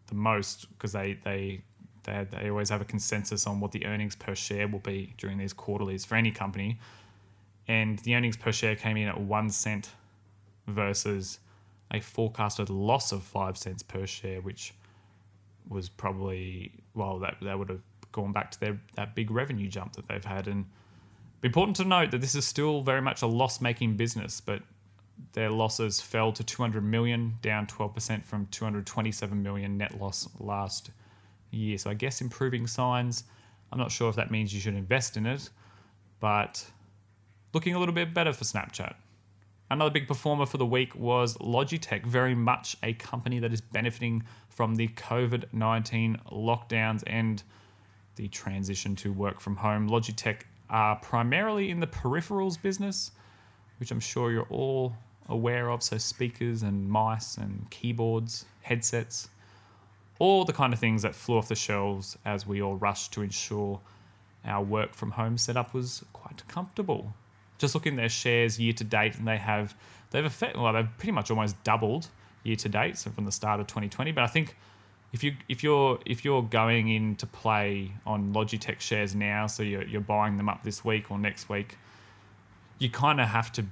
the 0.09 0.15
most, 0.15 0.69
because 0.71 0.93
they 0.93 1.19
they 1.25 1.61
they, 2.05 2.27
they 2.31 2.51
always 2.51 2.71
have 2.71 2.81
a 2.81 2.85
consensus 2.85 3.47
on 3.47 3.61
what 3.61 3.73
the 3.73 3.85
earnings 3.85 4.15
per 4.15 4.35
share 4.35 4.69
will 4.69 4.79
be 4.79 5.13
during 5.19 5.39
these 5.39 5.53
quarterlies 5.53 6.05
for 6.05 6.15
any 6.15 6.31
company, 6.31 6.79
and 7.69 7.99
the 8.01 8.15
earnings 8.15 8.37
per 8.37 8.53
share 8.53 8.77
came 8.77 8.97
in 8.97 9.09
at 9.09 9.21
one 9.21 9.51
cent 9.51 9.91
versus 10.67 11.39
a 11.93 12.01
forecasted 12.01 12.71
loss 12.71 13.13
of 13.13 13.23
five 13.23 13.57
cents 13.57 13.83
per 13.83 14.07
share, 14.07 14.41
which 14.41 14.75
was 15.69 15.89
probably 15.89 16.73
well 16.95 17.19
that 17.19 17.37
that 17.43 17.59
would 17.59 17.69
have 17.69 17.83
gone 18.13 18.33
back 18.33 18.51
to 18.53 18.61
their 18.61 18.81
that 18.95 19.15
big 19.15 19.31
revenue 19.31 19.69
jump 19.69 19.95
that 19.95 20.09
they've 20.09 20.25
had 20.25 20.49
and 20.49 20.65
Important 21.43 21.77
to 21.77 21.85
note 21.85 22.11
that 22.11 22.21
this 22.21 22.35
is 22.35 22.47
still 22.47 22.83
very 22.83 23.03
much 23.03 23.23
a 23.23 23.27
loss 23.27 23.61
making 23.61 23.97
business, 23.97 24.41
but 24.41 24.63
their 25.33 25.51
losses 25.51 26.01
fell 26.01 26.33
to 26.33 26.43
200 26.43 26.83
million, 26.83 27.39
down 27.43 27.67
12% 27.67 28.25
from 28.25 28.47
227 28.47 29.43
million 29.43 29.77
net 29.77 30.01
loss 30.01 30.29
last 30.39 30.91
year. 31.51 31.79
So 31.79 31.91
I 31.91 31.95
guess 31.95 32.21
improving 32.21 32.67
signs. 32.67 33.25
I'm 33.71 33.79
not 33.79 33.91
sure 33.91 34.09
if 34.09 34.17
that 34.17 34.31
means 34.31 34.55
you 34.55 34.61
should 34.61 34.75
invest 34.75 35.17
in 35.17 35.27
it, 35.27 35.51
but 36.21 36.67
looking 37.53 37.75
a 37.75 37.79
little 37.79 37.95
bit 37.95 38.15
better 38.15 38.33
for 38.33 38.45
Snapchat. 38.45 38.95
Another 39.69 39.91
big 39.91 40.07
performer 40.07 40.47
for 40.47 40.59
the 40.59 40.67
week 40.67 40.95
was 40.95 41.37
Logitech, 41.39 42.07
very 42.07 42.35
much 42.37 42.77
a 42.85 42.93
company 42.95 43.41
that 43.41 43.53
is 43.53 43.61
benefiting 43.61 44.23
from 44.49 44.77
the 44.77 44.89
COVID 44.89 45.53
19 45.53 46.21
lockdowns 46.31 47.03
and 47.07 47.43
the 48.15 48.29
transition 48.29 48.95
to 48.97 49.13
work 49.13 49.41
from 49.41 49.57
home. 49.57 49.89
Logitech 49.91 50.43
are 50.71 50.97
primarily 50.97 51.71
in 51.71 51.81
the 51.81 51.87
peripherals 51.87 52.61
business, 52.61 53.13
which 53.79 53.91
I'm 53.91 54.01
sure 54.01 54.33
you're 54.33 54.49
all 54.51 54.97
aware 55.29 55.71
of. 55.71 55.83
So, 55.83 55.99
speakers 55.99 56.63
and 56.63 56.89
mice 56.89 57.37
and 57.37 57.69
keyboards, 57.71 58.47
headsets, 58.63 59.29
all 60.19 60.45
the 60.45 60.53
kind 60.53 60.73
of 60.73 60.79
things 60.79 61.03
that 61.03 61.15
flew 61.15 61.39
off 61.39 61.49
the 61.49 61.55
shelves 61.55 62.17
as 62.25 62.47
we 62.47 62.63
all 62.63 62.77
rushed 62.77 63.13
to 63.13 63.23
ensure 63.23 63.81
our 64.45 64.63
work 64.63 64.95
from 64.95 65.13
home 65.13 65.37
setup 65.37 65.75
was 65.75 66.05
quite 66.13 66.47
comfortable. 66.49 67.15
Just 67.59 67.75
looking 67.75 67.95
at 67.95 67.97
their 67.97 68.09
shares 68.09 68.59
year 68.59 68.73
to 68.75 68.85
date, 68.85 69.17
and 69.17 69.27
they 69.27 69.37
have 69.37 69.75
they've 70.11 70.25
effect, 70.25 70.57
well 70.57 70.73
they've 70.73 70.89
pretty 70.99 71.13
much 71.13 71.31
almost 71.31 71.63
doubled 71.65 72.09
year 72.45 72.57
to 72.57 72.69
date, 72.69 72.97
so 72.97 73.11
from 73.11 73.25
the 73.25 73.33
start 73.33 73.61
of 73.61 73.67
2020. 73.67 74.13
But 74.13 74.25
I 74.25 74.29
think 74.29 74.57
if 75.13 75.25
you 75.25 75.37
if 75.49 75.63
you're 75.63 75.99
if 76.05 76.25
you're 76.25 76.43
going 76.43 76.89
in 76.89 77.17
to 77.17 77.27
play 77.27 77.93
on 78.05 78.33
Logitech 78.33 78.81
shares 78.81 79.15
now, 79.15 79.47
so 79.47 79.63
you're 79.63 79.85
you're 79.85 80.01
buying 80.01 80.37
them 80.37 80.49
up 80.49 80.63
this 80.63 80.85
week 80.85 81.11
or 81.11 81.19
next 81.19 81.49
week, 81.49 81.79
you 82.79 82.91
kind 82.91 83.21
of 83.21 83.29
have 83.29 83.53
to 83.53 83.65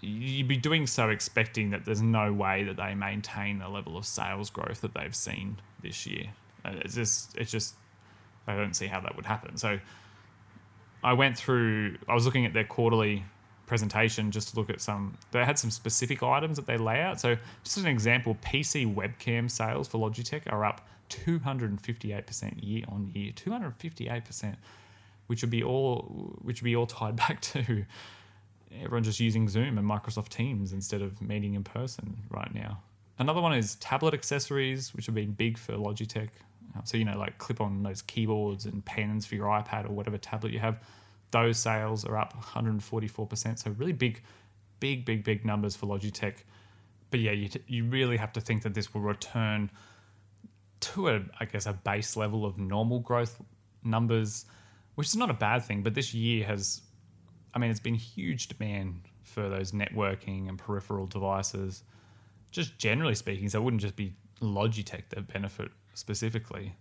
you'd 0.00 0.48
be 0.48 0.56
doing 0.56 0.86
so 0.86 1.08
expecting 1.08 1.70
that 1.70 1.84
there's 1.84 2.02
no 2.02 2.32
way 2.32 2.64
that 2.64 2.76
they 2.76 2.94
maintain 2.94 3.58
the 3.58 3.68
level 3.68 3.96
of 3.96 4.04
sales 4.04 4.50
growth 4.50 4.80
that 4.82 4.94
they've 4.94 5.14
seen 5.14 5.56
this 5.82 6.06
year. 6.06 6.26
Uh, 6.64 6.72
it's 6.76 6.94
just 6.94 7.36
it's 7.36 7.50
just 7.50 7.74
I 8.46 8.54
don't 8.54 8.74
see 8.74 8.86
how 8.86 9.00
that 9.00 9.16
would 9.16 9.26
happen. 9.26 9.56
So 9.56 9.78
I 11.02 11.12
went 11.14 11.36
through 11.36 11.96
I 12.08 12.14
was 12.14 12.24
looking 12.24 12.46
at 12.46 12.52
their 12.52 12.64
quarterly 12.64 13.24
presentation 13.66 14.30
just 14.30 14.50
to 14.50 14.56
look 14.56 14.70
at 14.70 14.80
some 14.80 15.16
they 15.30 15.44
had 15.44 15.58
some 15.58 15.70
specific 15.70 16.22
items 16.22 16.56
that 16.56 16.66
they 16.66 16.76
lay 16.76 17.00
out. 17.00 17.20
So 17.20 17.36
just 17.62 17.78
an 17.78 17.86
example, 17.86 18.36
PC 18.42 18.92
webcam 18.92 19.50
sales 19.50 19.88
for 19.88 19.98
Logitech 19.98 20.50
are 20.52 20.64
up 20.64 20.86
258% 21.10 22.62
year 22.62 22.84
on 22.88 23.10
year. 23.14 23.32
258%, 23.32 24.56
which 25.26 25.42
would 25.42 25.50
be 25.50 25.62
all 25.62 26.36
which 26.42 26.60
would 26.60 26.66
be 26.66 26.76
all 26.76 26.86
tied 26.86 27.16
back 27.24 27.40
to 27.40 27.84
everyone 28.82 29.04
just 29.04 29.20
using 29.20 29.48
Zoom 29.48 29.78
and 29.78 29.88
Microsoft 29.88 30.28
Teams 30.28 30.72
instead 30.72 31.02
of 31.02 31.20
meeting 31.22 31.54
in 31.54 31.64
person 31.64 32.16
right 32.30 32.52
now. 32.54 32.80
Another 33.18 33.40
one 33.40 33.54
is 33.54 33.76
tablet 33.76 34.12
accessories, 34.12 34.92
which 34.94 35.06
have 35.06 35.14
been 35.14 35.32
big 35.32 35.56
for 35.56 35.74
Logitech. 35.74 36.30
Uh, 36.76 36.80
so, 36.82 36.96
you 36.96 37.04
know, 37.04 37.16
like 37.16 37.38
clip 37.38 37.60
on 37.60 37.82
those 37.82 38.02
keyboards 38.02 38.64
and 38.64 38.84
pens 38.84 39.24
for 39.24 39.36
your 39.36 39.46
iPad 39.46 39.88
or 39.88 39.92
whatever 39.92 40.18
tablet 40.18 40.52
you 40.52 40.58
have. 40.58 40.80
Those 41.34 41.58
sales 41.58 42.04
are 42.04 42.16
up 42.16 42.32
144%. 42.40 43.58
So, 43.58 43.72
really 43.72 43.92
big, 43.92 44.22
big, 44.78 45.04
big, 45.04 45.24
big 45.24 45.44
numbers 45.44 45.74
for 45.74 45.86
Logitech. 45.86 46.36
But 47.10 47.18
yeah, 47.18 47.32
you, 47.32 47.48
you 47.66 47.84
really 47.86 48.16
have 48.16 48.32
to 48.34 48.40
think 48.40 48.62
that 48.62 48.74
this 48.74 48.94
will 48.94 49.00
return 49.00 49.68
to 50.80 51.08
a, 51.08 51.22
I 51.40 51.44
guess, 51.46 51.66
a 51.66 51.72
base 51.72 52.16
level 52.16 52.46
of 52.46 52.56
normal 52.56 53.00
growth 53.00 53.42
numbers, 53.82 54.46
which 54.94 55.08
is 55.08 55.16
not 55.16 55.28
a 55.28 55.34
bad 55.34 55.64
thing. 55.64 55.82
But 55.82 55.94
this 55.94 56.14
year 56.14 56.46
has, 56.46 56.82
I 57.52 57.58
mean, 57.58 57.72
it's 57.72 57.80
been 57.80 57.96
huge 57.96 58.46
demand 58.46 59.00
for 59.24 59.48
those 59.48 59.72
networking 59.72 60.48
and 60.48 60.56
peripheral 60.56 61.06
devices 61.06 61.82
just 62.52 62.78
generally 62.78 63.16
speaking, 63.16 63.48
so 63.48 63.58
it 63.60 63.64
wouldn't 63.64 63.82
just 63.82 63.96
be 63.96 64.14
Logitech 64.40 65.08
that 65.10 65.26
benefit 65.26 65.72
specifically. 65.94 66.76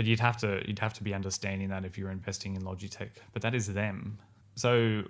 But 0.00 0.06
you'd 0.06 0.20
have 0.20 0.38
to 0.38 0.62
you'd 0.66 0.78
have 0.78 0.94
to 0.94 1.02
be 1.02 1.12
understanding 1.12 1.68
that 1.68 1.84
if 1.84 1.98
you're 1.98 2.10
investing 2.10 2.56
in 2.56 2.62
Logitech. 2.62 3.10
But 3.34 3.42
that 3.42 3.54
is 3.54 3.66
them. 3.74 4.18
So 4.54 5.02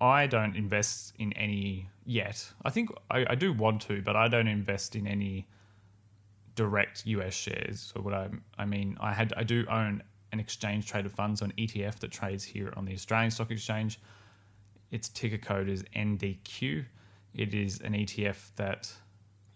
I 0.00 0.28
don't 0.28 0.54
invest 0.54 1.14
in 1.18 1.32
any 1.32 1.88
yet. 2.04 2.48
I 2.64 2.70
think 2.70 2.90
I, 3.10 3.26
I 3.30 3.34
do 3.34 3.52
want 3.52 3.82
to, 3.88 4.02
but 4.02 4.14
I 4.14 4.28
don't 4.28 4.46
invest 4.46 4.94
in 4.94 5.08
any 5.08 5.48
direct 6.54 7.04
US 7.06 7.34
shares. 7.34 7.80
So 7.92 8.02
what 8.02 8.14
I 8.14 8.28
I 8.56 8.66
mean, 8.66 8.96
I 9.00 9.12
had 9.12 9.32
I 9.36 9.42
do 9.42 9.66
own 9.68 10.00
an 10.30 10.38
exchange 10.38 10.86
traded 10.86 11.10
funds 11.10 11.42
on 11.42 11.50
ETF 11.58 11.98
that 11.98 12.12
trades 12.12 12.44
here 12.44 12.72
on 12.76 12.84
the 12.84 12.94
Australian 12.94 13.32
Stock 13.32 13.50
Exchange. 13.50 13.98
Its 14.92 15.08
ticker 15.08 15.38
code 15.38 15.68
is 15.68 15.82
NDQ. 15.96 16.84
It 17.34 17.52
is 17.52 17.80
an 17.80 17.94
ETF 17.94 18.52
that 18.54 18.92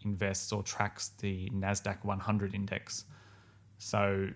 invests 0.00 0.50
or 0.52 0.64
tracks 0.64 1.12
the 1.20 1.48
Nasdaq 1.50 2.04
100 2.04 2.56
index. 2.56 3.04
So 3.78 4.30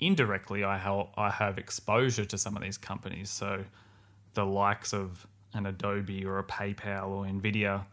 indirectly, 0.00 0.64
I 0.64 0.78
have, 0.78 1.06
I 1.16 1.30
have 1.30 1.58
exposure 1.58 2.24
to 2.24 2.38
some 2.38 2.56
of 2.56 2.62
these 2.62 2.78
companies. 2.78 3.30
So 3.30 3.64
the 4.34 4.44
likes 4.44 4.92
of 4.92 5.26
an 5.54 5.66
Adobe 5.66 6.24
or 6.24 6.38
a 6.38 6.44
PayPal 6.44 7.08
or 7.08 7.24
Nvidia, 7.24 7.84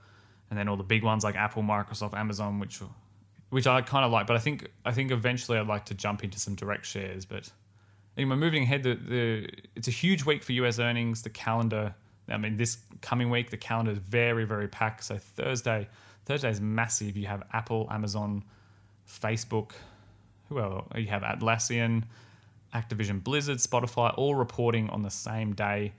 and 0.49 0.57
then 0.57 0.67
all 0.67 0.77
the 0.77 0.83
big 0.83 1.03
ones 1.03 1.23
like 1.23 1.35
Apple, 1.35 1.63
Microsoft, 1.63 2.13
Amazon, 2.13 2.59
which 2.59 2.81
which 3.49 3.65
I 3.65 3.81
kind 3.81 4.05
of 4.05 4.11
like. 4.11 4.27
But 4.27 4.35
I 4.35 4.39
think 4.39 4.69
I 4.85 4.91
think 4.91 5.11
eventually 5.11 5.57
I'd 5.57 5.67
like 5.67 5.85
to 5.85 5.93
jump 5.93 6.23
into 6.23 6.39
some 6.39 6.55
direct 6.55 6.85
shares. 6.85 7.25
But 7.25 7.49
anyway, 8.15 8.35
moving 8.35 8.63
ahead, 8.63 8.83
the, 8.83 8.95
the 8.95 9.49
it's 9.75 9.87
a 9.87 9.91
huge 9.91 10.25
week 10.25 10.43
for 10.43 10.51
US 10.53 10.79
earnings. 10.79 11.21
The 11.23 11.29
calendar, 11.29 11.95
I 12.29 12.37
mean, 12.37 12.57
this 12.57 12.77
coming 13.01 13.29
week, 13.29 13.49
the 13.49 13.57
calendar 13.57 13.91
is 13.91 13.99
very 13.99 14.45
very 14.45 14.67
packed. 14.67 15.03
So 15.03 15.17
Thursday 15.17 15.87
Thursday 16.25 16.49
is 16.49 16.61
massive. 16.61 17.17
You 17.17 17.27
have 17.27 17.43
Apple, 17.53 17.87
Amazon, 17.89 18.43
Facebook. 19.09 19.71
Who 20.49 20.59
else? 20.59 20.87
You 20.95 21.07
have 21.07 21.23
Atlassian, 21.23 22.03
Activision 22.73 23.23
Blizzard, 23.23 23.57
Spotify, 23.57 24.13
all 24.17 24.35
reporting 24.35 24.89
on 24.89 25.01
the 25.01 25.09
same 25.11 25.53
day. 25.53 25.93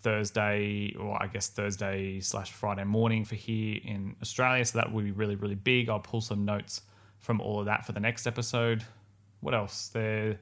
Thursday, 0.00 0.94
or 0.98 1.20
I 1.20 1.26
guess 1.26 1.48
Thursday 1.48 2.20
slash 2.20 2.52
Friday 2.52 2.84
morning 2.84 3.24
for 3.24 3.34
here 3.34 3.80
in 3.84 4.14
Australia. 4.22 4.64
So 4.64 4.78
that 4.78 4.92
will 4.92 5.02
be 5.02 5.10
really, 5.10 5.34
really 5.34 5.56
big. 5.56 5.88
I'll 5.88 5.98
pull 5.98 6.20
some 6.20 6.44
notes 6.44 6.82
from 7.18 7.40
all 7.40 7.58
of 7.60 7.66
that 7.66 7.84
for 7.84 7.92
the 7.92 8.00
next 8.00 8.26
episode. 8.26 8.84
What 9.40 9.54
else? 9.54 9.88
There, 9.88 10.38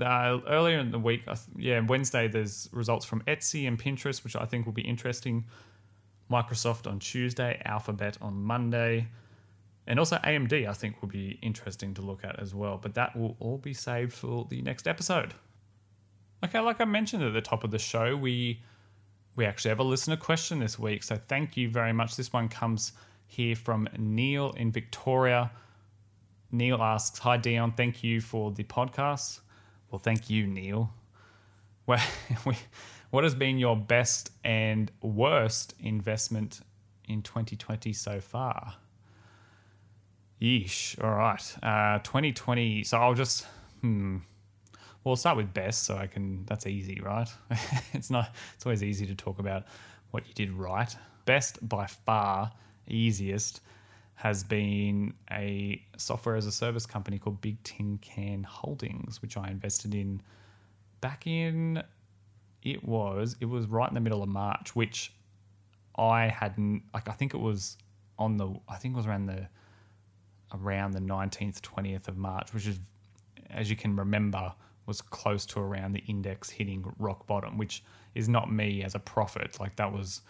uh, 0.00 0.38
earlier 0.46 0.78
in 0.78 0.90
the 0.90 0.98
week, 0.98 1.22
yeah, 1.56 1.80
Wednesday, 1.80 2.28
there's 2.28 2.68
results 2.72 3.06
from 3.06 3.22
Etsy 3.22 3.66
and 3.66 3.78
Pinterest, 3.78 4.22
which 4.24 4.36
I 4.36 4.44
think 4.44 4.66
will 4.66 4.72
be 4.72 4.82
interesting. 4.82 5.46
Microsoft 6.30 6.86
on 6.86 6.98
Tuesday, 6.98 7.60
Alphabet 7.64 8.18
on 8.20 8.42
Monday, 8.42 9.08
and 9.90 9.98
also 9.98 10.18
AMD, 10.18 10.68
I 10.68 10.72
think, 10.72 11.02
will 11.02 11.08
be 11.08 11.36
interesting 11.42 11.94
to 11.94 12.00
look 12.00 12.22
at 12.22 12.38
as 12.38 12.54
well. 12.54 12.78
But 12.80 12.94
that 12.94 13.16
will 13.16 13.36
all 13.40 13.58
be 13.58 13.74
saved 13.74 14.12
for 14.12 14.46
the 14.48 14.62
next 14.62 14.86
episode. 14.86 15.34
Okay, 16.44 16.60
like 16.60 16.80
I 16.80 16.84
mentioned 16.84 17.24
at 17.24 17.32
the 17.32 17.40
top 17.40 17.64
of 17.64 17.72
the 17.72 17.78
show, 17.80 18.16
we 18.16 18.62
we 19.34 19.44
actually 19.44 19.70
have 19.70 19.80
a 19.80 19.84
listener 19.84 20.16
question 20.16 20.60
this 20.60 20.78
week. 20.78 21.02
So 21.02 21.18
thank 21.26 21.56
you 21.56 21.68
very 21.68 21.92
much. 21.92 22.14
This 22.14 22.32
one 22.32 22.48
comes 22.48 22.92
here 23.26 23.56
from 23.56 23.88
Neil 23.98 24.52
in 24.52 24.70
Victoria. 24.70 25.50
Neil 26.52 26.80
asks, 26.80 27.18
Hi 27.18 27.36
Dion, 27.36 27.72
thank 27.72 28.04
you 28.04 28.20
for 28.20 28.52
the 28.52 28.62
podcast. 28.62 29.40
Well, 29.90 29.98
thank 29.98 30.30
you, 30.30 30.46
Neil. 30.46 30.94
Well, 31.86 32.00
we 32.46 32.56
what 33.10 33.24
has 33.24 33.34
been 33.34 33.58
your 33.58 33.76
best 33.76 34.30
and 34.44 34.92
worst 35.02 35.74
investment 35.80 36.60
in 37.08 37.22
2020 37.22 37.92
so 37.92 38.20
far? 38.20 38.76
Yeesh. 40.40 41.02
All 41.02 41.10
right. 41.10 41.56
Uh, 41.62 41.98
2020. 42.00 42.84
So 42.84 42.98
I'll 42.98 43.14
just, 43.14 43.46
hmm. 43.80 44.18
Well, 45.04 45.16
start 45.16 45.36
with 45.36 45.54
best 45.54 45.84
so 45.84 45.96
I 45.96 46.06
can, 46.06 46.44
that's 46.46 46.66
easy, 46.66 47.00
right? 47.02 47.28
it's 47.92 48.10
not, 48.10 48.34
it's 48.54 48.66
always 48.66 48.82
easy 48.82 49.06
to 49.06 49.14
talk 49.14 49.38
about 49.38 49.64
what 50.10 50.26
you 50.28 50.34
did 50.34 50.52
right. 50.52 50.94
Best 51.24 51.66
by 51.66 51.86
far, 51.86 52.52
easiest, 52.86 53.60
has 54.14 54.44
been 54.44 55.14
a 55.30 55.82
software 55.96 56.36
as 56.36 56.44
a 56.44 56.52
service 56.52 56.84
company 56.84 57.18
called 57.18 57.40
Big 57.40 57.62
Tin 57.62 57.98
Can 57.98 58.42
Holdings, 58.42 59.22
which 59.22 59.38
I 59.38 59.48
invested 59.48 59.94
in 59.94 60.20
back 61.00 61.26
in 61.26 61.82
it 62.62 62.84
was 62.84 63.36
it 63.40 63.46
was 63.46 63.66
right 63.66 63.88
in 63.88 63.94
the 63.94 64.00
middle 64.00 64.22
of 64.22 64.28
March, 64.28 64.76
which 64.76 65.12
I 65.96 66.28
hadn't 66.28 66.82
like. 66.92 67.08
I 67.08 67.12
think 67.12 67.34
it 67.34 67.40
was 67.40 67.76
on 68.18 68.36
the. 68.36 68.54
I 68.68 68.76
think 68.76 68.94
it 68.94 68.96
was 68.96 69.06
around 69.06 69.26
the 69.26 69.48
around 70.52 70.92
the 70.92 71.00
nineteenth, 71.00 71.62
twentieth 71.62 72.08
of 72.08 72.16
March, 72.16 72.52
which 72.52 72.66
is, 72.66 72.78
as 73.50 73.70
you 73.70 73.76
can 73.76 73.96
remember, 73.96 74.52
was 74.86 75.00
close 75.00 75.46
to 75.46 75.60
around 75.60 75.92
the 75.92 76.02
index 76.06 76.50
hitting 76.50 76.92
rock 76.98 77.26
bottom, 77.26 77.58
which 77.58 77.82
is 78.14 78.28
not 78.28 78.52
me 78.52 78.82
as 78.82 78.94
a 78.94 78.98
profit. 78.98 79.58
Like 79.60 79.76
that 79.76 79.92
was 79.92 80.22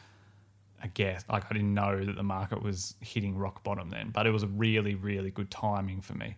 a 0.82 0.88
guess. 0.88 1.24
Like 1.30 1.44
I 1.50 1.54
didn't 1.54 1.74
know 1.74 2.04
that 2.04 2.16
the 2.16 2.22
market 2.22 2.62
was 2.62 2.94
hitting 3.00 3.36
rock 3.36 3.62
bottom 3.62 3.90
then, 3.90 4.10
but 4.10 4.26
it 4.26 4.30
was 4.30 4.42
a 4.42 4.48
really, 4.48 4.94
really 4.94 5.30
good 5.30 5.50
timing 5.50 6.00
for 6.00 6.14
me. 6.14 6.36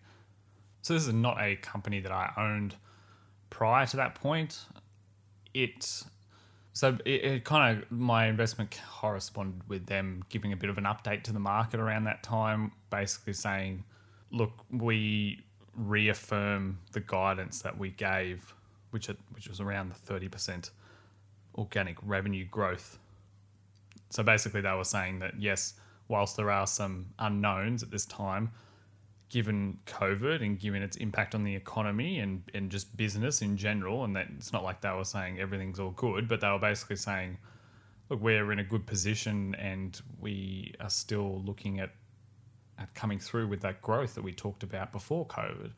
So 0.83 0.95
this 0.95 1.07
is 1.07 1.15
not 1.15 1.41
a 1.41 1.57
company 1.57 2.01
that 2.01 2.13
I 2.13 2.33
owned 2.37 2.77
prior 3.51 3.87
to 3.87 3.97
that 3.99 4.15
point 4.15 4.67
it 5.55 6.03
so 6.73 6.97
it, 7.05 7.25
it 7.25 7.45
kind 7.45 7.79
of 7.79 7.91
my 7.91 8.27
investment 8.27 8.79
corresponded 8.91 9.69
with 9.69 9.87
them 9.87 10.25
giving 10.29 10.53
a 10.53 10.57
bit 10.57 10.71
of 10.71 10.79
an 10.79 10.85
update 10.85 11.23
to 11.25 11.33
the 11.33 11.41
market 11.41 11.81
around 11.81 12.05
that 12.05 12.23
time, 12.23 12.73
basically 12.91 13.35
saying, 13.35 13.85
"Look, 14.31 14.53
we 14.71 15.45
reaffirm 15.75 16.79
the 16.93 17.01
guidance 17.01 17.63
that 17.63 17.79
we 17.79 17.91
gave, 17.91 18.55
which 18.91 19.09
which 19.33 19.49
was 19.49 19.61
around 19.61 19.91
the 19.91 19.95
thirty 19.95 20.29
percent 20.29 20.71
organic 21.57 21.99
revenue 22.03 22.47
growth." 22.47 22.99
So 24.09 24.23
basically, 24.23 24.63
they 24.63 24.73
were 24.73 24.85
saying 24.85 25.19
that 25.19 25.39
yes, 25.39 25.75
whilst 26.09 26.37
there 26.37 26.51
are 26.51 26.67
some 26.67 27.07
unknowns 27.19 27.83
at 27.83 27.91
this 27.91 28.07
time, 28.07 28.51
given 29.33 29.79
COVID 29.87 30.43
and 30.43 30.61
given 30.61 30.83
its 30.83 30.99
impact 30.99 31.35
on 31.35 31.43
the 31.43 31.57
economy 31.57 32.19
and, 32.19 32.43
and 32.53 32.71
just 32.71 32.95
business 32.99 33.41
in 33.41 33.57
general, 33.57 34.05
and 34.05 34.15
that 34.15 34.29
it's 34.37 34.53
not 34.53 34.63
like 34.63 34.83
they 34.83 34.91
were 34.91 35.05
saying 35.05 35.41
everything's 35.41 35.81
all 35.81 35.91
good, 35.91 36.29
but 36.29 36.43
they 36.43 36.49
were 36.49 36.59
basically 36.59 36.97
saying, 36.97 37.39
look, 38.11 38.21
we're 38.21 38.53
in 38.53 38.59
a 38.59 38.65
good 38.65 38.87
position 38.87 39.55
and 39.55 40.03
we 40.21 40.75
are 40.81 40.91
still 40.91 41.43
looking 41.45 41.81
at 41.81 41.91
at 42.79 42.95
coming 42.95 43.19
through 43.19 43.47
with 43.47 43.61
that 43.61 43.81
growth 43.81 44.15
that 44.15 44.23
we 44.23 44.33
talked 44.33 44.63
about 44.63 44.93
before 44.93 45.27
COVID. 45.27 45.71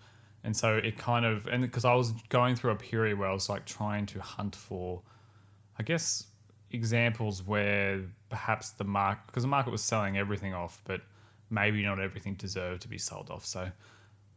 And 0.43 0.57
so 0.57 0.77
it 0.77 0.99
kind 0.99 1.25
of 1.25 1.47
and 1.47 1.63
because 1.63 1.85
I 1.85 1.95
was 1.95 2.13
going 2.31 2.57
through 2.57 2.73
a 2.73 2.77
period 2.77 3.19
where 3.19 3.29
I 3.29 3.33
was 3.33 3.49
like 3.49 3.67
trying 3.67 4.07
to 4.07 4.21
hunt 4.21 4.57
for, 4.57 5.03
I 5.79 5.85
guess, 5.85 6.27
examples 6.73 7.41
where 7.43 8.03
perhaps 8.31 8.71
the 8.71 8.85
market 8.85 9.27
because 9.29 9.45
the 9.45 9.49
market 9.49 9.71
was 9.71 9.83
selling 9.83 10.19
everything 10.19 10.55
off, 10.55 10.83
but 10.85 11.03
maybe 11.51 11.83
not 11.83 12.01
everything 12.01 12.35
deserved 12.35 12.83
to 12.83 12.89
be 12.89 12.99
sold 12.99 13.31
off. 13.31 13.45
So 13.45 13.71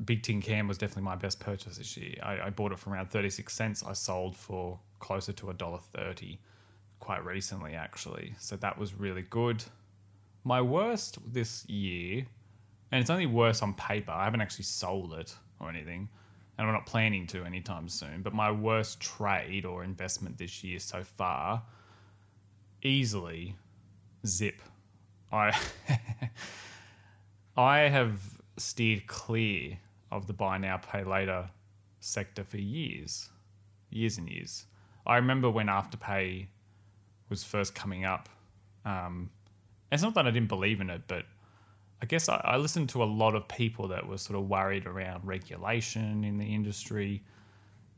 Big 0.03 0.23
Tin 0.23 0.41
Can 0.41 0.67
was 0.67 0.77
definitely 0.77 1.03
my 1.03 1.15
best 1.15 1.39
purchase 1.39 1.77
this 1.77 1.97
year. 1.97 2.15
I, 2.21 2.47
I 2.47 2.49
bought 2.49 2.71
it 2.71 2.79
for 2.79 2.91
around 2.91 3.09
36 3.09 3.51
cents. 3.53 3.83
I 3.83 3.93
sold 3.93 4.35
for 4.35 4.79
closer 4.99 5.33
to 5.33 5.49
a 5.49 5.53
dollar 5.53 5.79
thirty 5.93 6.39
quite 6.99 7.23
recently 7.25 7.73
actually. 7.73 8.35
So 8.39 8.55
that 8.57 8.77
was 8.77 8.93
really 8.93 9.23
good. 9.23 9.63
My 10.43 10.61
worst 10.61 11.17
this 11.33 11.67
year, 11.67 12.25
and 12.91 13.01
it's 13.01 13.09
only 13.09 13.25
worse 13.25 13.61
on 13.61 13.73
paper. 13.73 14.11
I 14.11 14.23
haven't 14.23 14.41
actually 14.41 14.65
sold 14.65 15.13
it 15.13 15.35
or 15.59 15.69
anything, 15.69 16.09
and 16.57 16.67
I'm 16.67 16.73
not 16.73 16.85
planning 16.85 17.27
to 17.27 17.43
anytime 17.43 17.89
soon. 17.89 18.21
But 18.21 18.33
my 18.33 18.51
worst 18.51 18.99
trade 18.99 19.65
or 19.65 19.83
investment 19.83 20.37
this 20.37 20.63
year 20.63 20.79
so 20.79 21.03
far, 21.03 21.63
easily, 22.81 23.55
Zip. 24.25 24.61
I 25.31 25.57
I 27.57 27.79
have 27.89 28.21
steered 28.57 29.07
clear 29.07 29.79
of 30.11 30.27
the 30.27 30.33
buy 30.33 30.57
now 30.59 30.77
pay 30.77 31.03
later 31.03 31.49
sector 31.99 32.43
for 32.43 32.57
years, 32.57 33.29
years 33.89 34.17
and 34.17 34.29
years. 34.29 34.65
I 35.05 35.15
remember 35.15 35.49
when 35.49 35.67
Afterpay 35.67 36.47
was 37.29 37.43
first 37.43 37.73
coming 37.73 38.05
up. 38.05 38.29
Um, 38.85 39.31
it's 39.91 40.03
not 40.03 40.13
that 40.15 40.27
I 40.27 40.31
didn't 40.31 40.49
believe 40.49 40.81
in 40.81 40.89
it, 40.89 41.01
but 41.07 41.25
I 42.01 42.05
guess 42.05 42.29
I, 42.29 42.39
I, 42.43 42.57
listened 42.57 42.89
to 42.89 43.03
a 43.03 43.05
lot 43.05 43.35
of 43.35 43.47
people 43.47 43.87
that 43.87 44.07
were 44.07 44.17
sort 44.17 44.37
of 44.37 44.47
worried 44.47 44.85
around 44.85 45.25
regulation 45.25 46.23
in 46.23 46.37
the 46.37 46.45
industry 46.45 47.23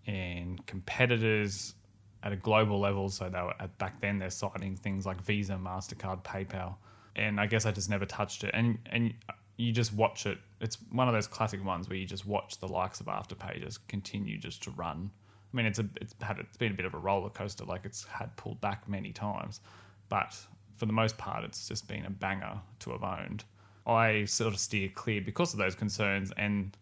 and 0.08 0.66
competitors 0.66 1.76
at 2.24 2.32
a 2.32 2.38
global 2.38 2.80
level. 2.80 3.10
So 3.10 3.30
they 3.30 3.42
were 3.42 3.54
at, 3.60 3.78
back 3.78 4.00
then 4.00 4.20
they're 4.20 4.30
citing 4.30 4.78
things 4.78 5.06
like 5.06 5.22
Visa, 5.22 5.60
Mastercard, 5.62 6.24
PayPal, 6.24 6.76
and 7.16 7.40
I 7.40 7.46
guess 7.46 7.66
I 7.66 7.72
just 7.72 7.90
never 7.90 8.06
touched 8.06 8.44
it. 8.44 8.52
And 8.54 8.80
and 8.86 9.14
you 9.60 9.72
just 9.72 9.94
watch 9.94 10.26
it. 10.26 10.38
It's 10.62 10.78
one 10.92 11.08
of 11.08 11.14
those 11.14 11.28
classic 11.28 11.64
ones 11.64 11.90
where 11.90 11.98
you 11.98 12.06
just 12.06 12.26
watch 12.26 12.60
the 12.60 12.68
likes 12.68 13.00
of 13.00 13.08
Afterpay 13.08 13.62
just 13.62 13.88
continue 13.88 14.38
just 14.38 14.64
to 14.64 14.72
run 14.72 15.12
I 15.52 15.58
mean, 15.58 15.66
it's 15.66 15.80
a 15.80 15.86
it's 16.00 16.14
had 16.22 16.38
it's 16.40 16.58
been 16.58 16.72
a 16.72 16.76
bit 16.76 16.86
of 16.86 16.94
a 16.94 16.98
roller 16.98 17.30
coaster. 17.30 17.66
Like 17.66 17.82
it's 17.86 18.04
had 18.06 18.36
pulled 18.38 18.62
back 18.62 18.88
many 18.88 19.12
times, 19.12 19.62
but 20.08 20.36
for 20.76 20.86
the 20.86 20.94
most 20.94 21.18
part, 21.18 21.44
it's 21.44 21.68
just 21.68 21.88
been 21.88 22.06
a 22.06 22.10
banger 22.10 22.62
to 22.80 22.92
have 22.92 23.04
owned. 23.04 23.44
I 23.88 24.26
sort 24.26 24.54
of 24.54 24.60
steer 24.60 24.90
clear 24.94 25.22
because 25.22 25.54
of 25.54 25.60
those 25.60 25.74
concerns. 25.74 26.32
And 26.38 26.78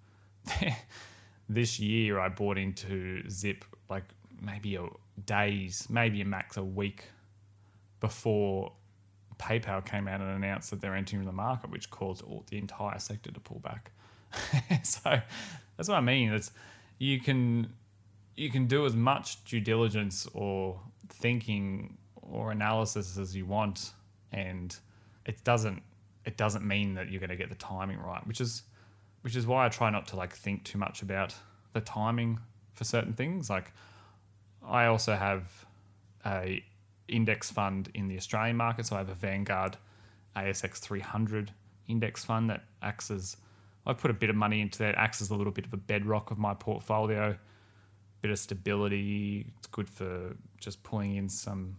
this 1.49 1.79
year, 1.79 2.19
I 2.19 2.27
bought 2.27 2.57
into 2.57 3.27
Zip 3.29 3.63
like 3.89 4.03
maybe 4.41 4.75
a 4.75 4.85
days, 5.25 5.87
maybe 5.89 6.19
a 6.21 6.25
max 6.25 6.57
a 6.57 6.63
week 6.63 7.05
before 8.01 8.73
PayPal 9.39 9.85
came 9.85 10.07
out 10.07 10.21
and 10.21 10.29
announced 10.29 10.69
that 10.71 10.81
they're 10.81 10.95
entering 10.95 11.25
the 11.25 11.31
market, 11.31 11.69
which 11.69 11.89
caused 11.89 12.23
all, 12.23 12.43
the 12.49 12.57
entire 12.57 12.99
sector 12.99 13.31
to 13.31 13.39
pull 13.39 13.59
back. 13.59 13.91
so 14.83 15.21
that's 15.75 15.89
what 15.89 15.95
I 15.95 16.01
mean. 16.01 16.31
It's 16.33 16.51
you 16.97 17.19
can 17.19 17.73
you 18.35 18.49
can 18.49 18.67
do 18.67 18.85
as 18.85 18.95
much 18.95 19.43
due 19.45 19.59
diligence 19.59 20.27
or 20.33 20.79
thinking 21.09 21.97
or 22.21 22.51
analysis 22.51 23.17
as 23.17 23.35
you 23.35 23.45
want, 23.45 23.91
and 24.31 24.75
it 25.25 25.43
doesn't 25.43 25.81
it 26.25 26.35
doesn't 26.37 26.65
mean 26.65 26.95
that 26.95 27.09
you're 27.09 27.21
going 27.21 27.29
to 27.29 27.35
get 27.35 27.49
the 27.49 27.55
timing 27.55 27.99
right, 27.99 28.25
which 28.27 28.41
is 28.41 28.63
which 29.21 29.35
is 29.35 29.47
why 29.47 29.65
I 29.65 29.69
try 29.69 29.89
not 29.89 30.07
to 30.07 30.15
like 30.15 30.33
think 30.33 30.63
too 30.63 30.77
much 30.77 31.01
about 31.01 31.35
the 31.73 31.81
timing 31.81 32.39
for 32.73 32.83
certain 32.83 33.13
things. 33.13 33.49
Like 33.49 33.71
I 34.65 34.85
also 34.85 35.15
have 35.15 35.65
a 36.25 36.63
index 37.07 37.51
fund 37.51 37.89
in 37.93 38.07
the 38.07 38.17
Australian 38.17 38.57
market, 38.57 38.85
so 38.85 38.95
I 38.95 38.99
have 38.99 39.09
a 39.09 39.15
Vanguard 39.15 39.77
ASX 40.35 40.77
300 40.77 41.51
index 41.87 42.23
fund 42.25 42.49
that 42.49 42.63
acts 42.81 43.09
as 43.09 43.37
I 43.85 43.93
put 43.93 44.11
a 44.11 44.13
bit 44.13 44.29
of 44.29 44.35
money 44.35 44.59
into 44.59 44.79
that, 44.79 44.95
acts 44.95 45.21
as 45.21 45.29
a 45.29 45.35
little 45.35 45.53
bit 45.53 45.65
of 45.65 45.73
a 45.73 45.77
bedrock 45.77 46.31
of 46.31 46.37
my 46.37 46.53
portfolio 46.53 47.37
bit 48.21 48.31
of 48.31 48.39
stability. 48.39 49.45
It's 49.57 49.67
good 49.67 49.89
for 49.89 50.35
just 50.59 50.83
pulling 50.83 51.15
in 51.15 51.29
some 51.29 51.77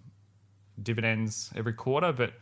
dividends 0.83 1.51
every 1.55 1.73
quarter, 1.73 2.13
but 2.13 2.33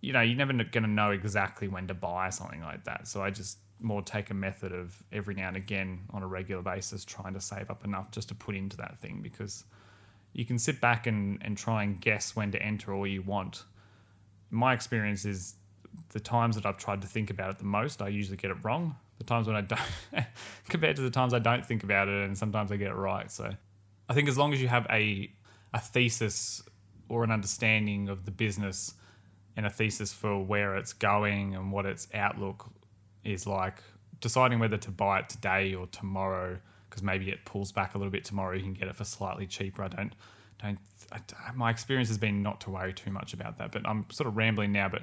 you 0.00 0.12
know, 0.12 0.20
you're 0.20 0.36
never 0.36 0.52
going 0.52 0.82
to 0.82 0.88
know 0.88 1.10
exactly 1.10 1.68
when 1.68 1.86
to 1.88 1.94
buy 1.94 2.30
something 2.30 2.62
like 2.62 2.84
that. 2.84 3.06
So 3.06 3.22
I 3.22 3.30
just 3.30 3.58
more 3.80 4.02
take 4.02 4.30
a 4.30 4.34
method 4.34 4.72
of 4.72 5.02
every 5.12 5.34
now 5.34 5.48
and 5.48 5.56
again 5.56 6.00
on 6.10 6.22
a 6.22 6.26
regular 6.26 6.62
basis 6.62 7.04
trying 7.04 7.34
to 7.34 7.40
save 7.40 7.70
up 7.70 7.84
enough 7.84 8.10
just 8.10 8.28
to 8.28 8.34
put 8.34 8.54
into 8.54 8.76
that 8.76 8.98
thing 8.98 9.20
because 9.22 9.64
you 10.32 10.44
can 10.44 10.58
sit 10.58 10.80
back 10.80 11.06
and, 11.06 11.38
and 11.42 11.56
try 11.56 11.82
and 11.82 12.00
guess 12.00 12.36
when 12.36 12.50
to 12.52 12.62
enter 12.62 12.92
all 12.92 13.06
you 13.06 13.22
want. 13.22 13.64
My 14.50 14.74
experience 14.74 15.24
is 15.24 15.54
the 16.10 16.20
times 16.20 16.56
that 16.56 16.66
I've 16.66 16.78
tried 16.78 17.02
to 17.02 17.08
think 17.08 17.30
about 17.30 17.50
it 17.50 17.58
the 17.58 17.64
most, 17.64 18.00
I 18.00 18.08
usually 18.08 18.36
get 18.36 18.50
it 18.50 18.58
wrong 18.62 18.96
the 19.20 19.24
times 19.24 19.46
when 19.46 19.54
I 19.54 19.60
don't, 19.60 19.80
compared 20.68 20.96
to 20.96 21.02
the 21.02 21.10
times 21.10 21.34
I 21.34 21.38
don't 21.38 21.64
think 21.64 21.84
about 21.84 22.08
it, 22.08 22.24
and 22.24 22.36
sometimes 22.36 22.72
I 22.72 22.76
get 22.76 22.88
it 22.88 22.94
right. 22.94 23.30
So 23.30 23.50
I 24.08 24.14
think 24.14 24.28
as 24.28 24.36
long 24.36 24.52
as 24.52 24.60
you 24.60 24.68
have 24.68 24.86
a 24.90 25.30
a 25.72 25.78
thesis 25.78 26.62
or 27.08 27.22
an 27.22 27.30
understanding 27.30 28.08
of 28.08 28.24
the 28.24 28.32
business 28.32 28.94
and 29.56 29.66
a 29.66 29.70
thesis 29.70 30.12
for 30.12 30.42
where 30.42 30.74
it's 30.74 30.92
going 30.92 31.54
and 31.54 31.70
what 31.70 31.86
its 31.86 32.08
outlook 32.14 32.72
is 33.22 33.46
like, 33.46 33.82
deciding 34.20 34.58
whether 34.58 34.78
to 34.78 34.90
buy 34.90 35.20
it 35.20 35.28
today 35.28 35.74
or 35.74 35.86
tomorrow, 35.86 36.58
because 36.90 37.02
maybe 37.02 37.30
it 37.30 37.44
pulls 37.44 37.70
back 37.70 37.94
a 37.94 37.98
little 37.98 38.10
bit 38.10 38.24
tomorrow, 38.24 38.54
you 38.56 38.62
can 38.62 38.74
get 38.74 38.88
it 38.88 38.96
for 38.96 39.04
slightly 39.04 39.46
cheaper. 39.46 39.84
I 39.84 39.88
don't, 39.88 40.14
don't. 40.60 40.78
I, 41.12 41.20
my 41.54 41.70
experience 41.70 42.08
has 42.08 42.18
been 42.18 42.42
not 42.42 42.60
to 42.62 42.70
worry 42.70 42.92
too 42.92 43.10
much 43.10 43.32
about 43.32 43.58
that, 43.58 43.70
but 43.70 43.88
I'm 43.88 44.06
sort 44.10 44.26
of 44.26 44.36
rambling 44.36 44.72
now. 44.72 44.88
But 44.88 45.02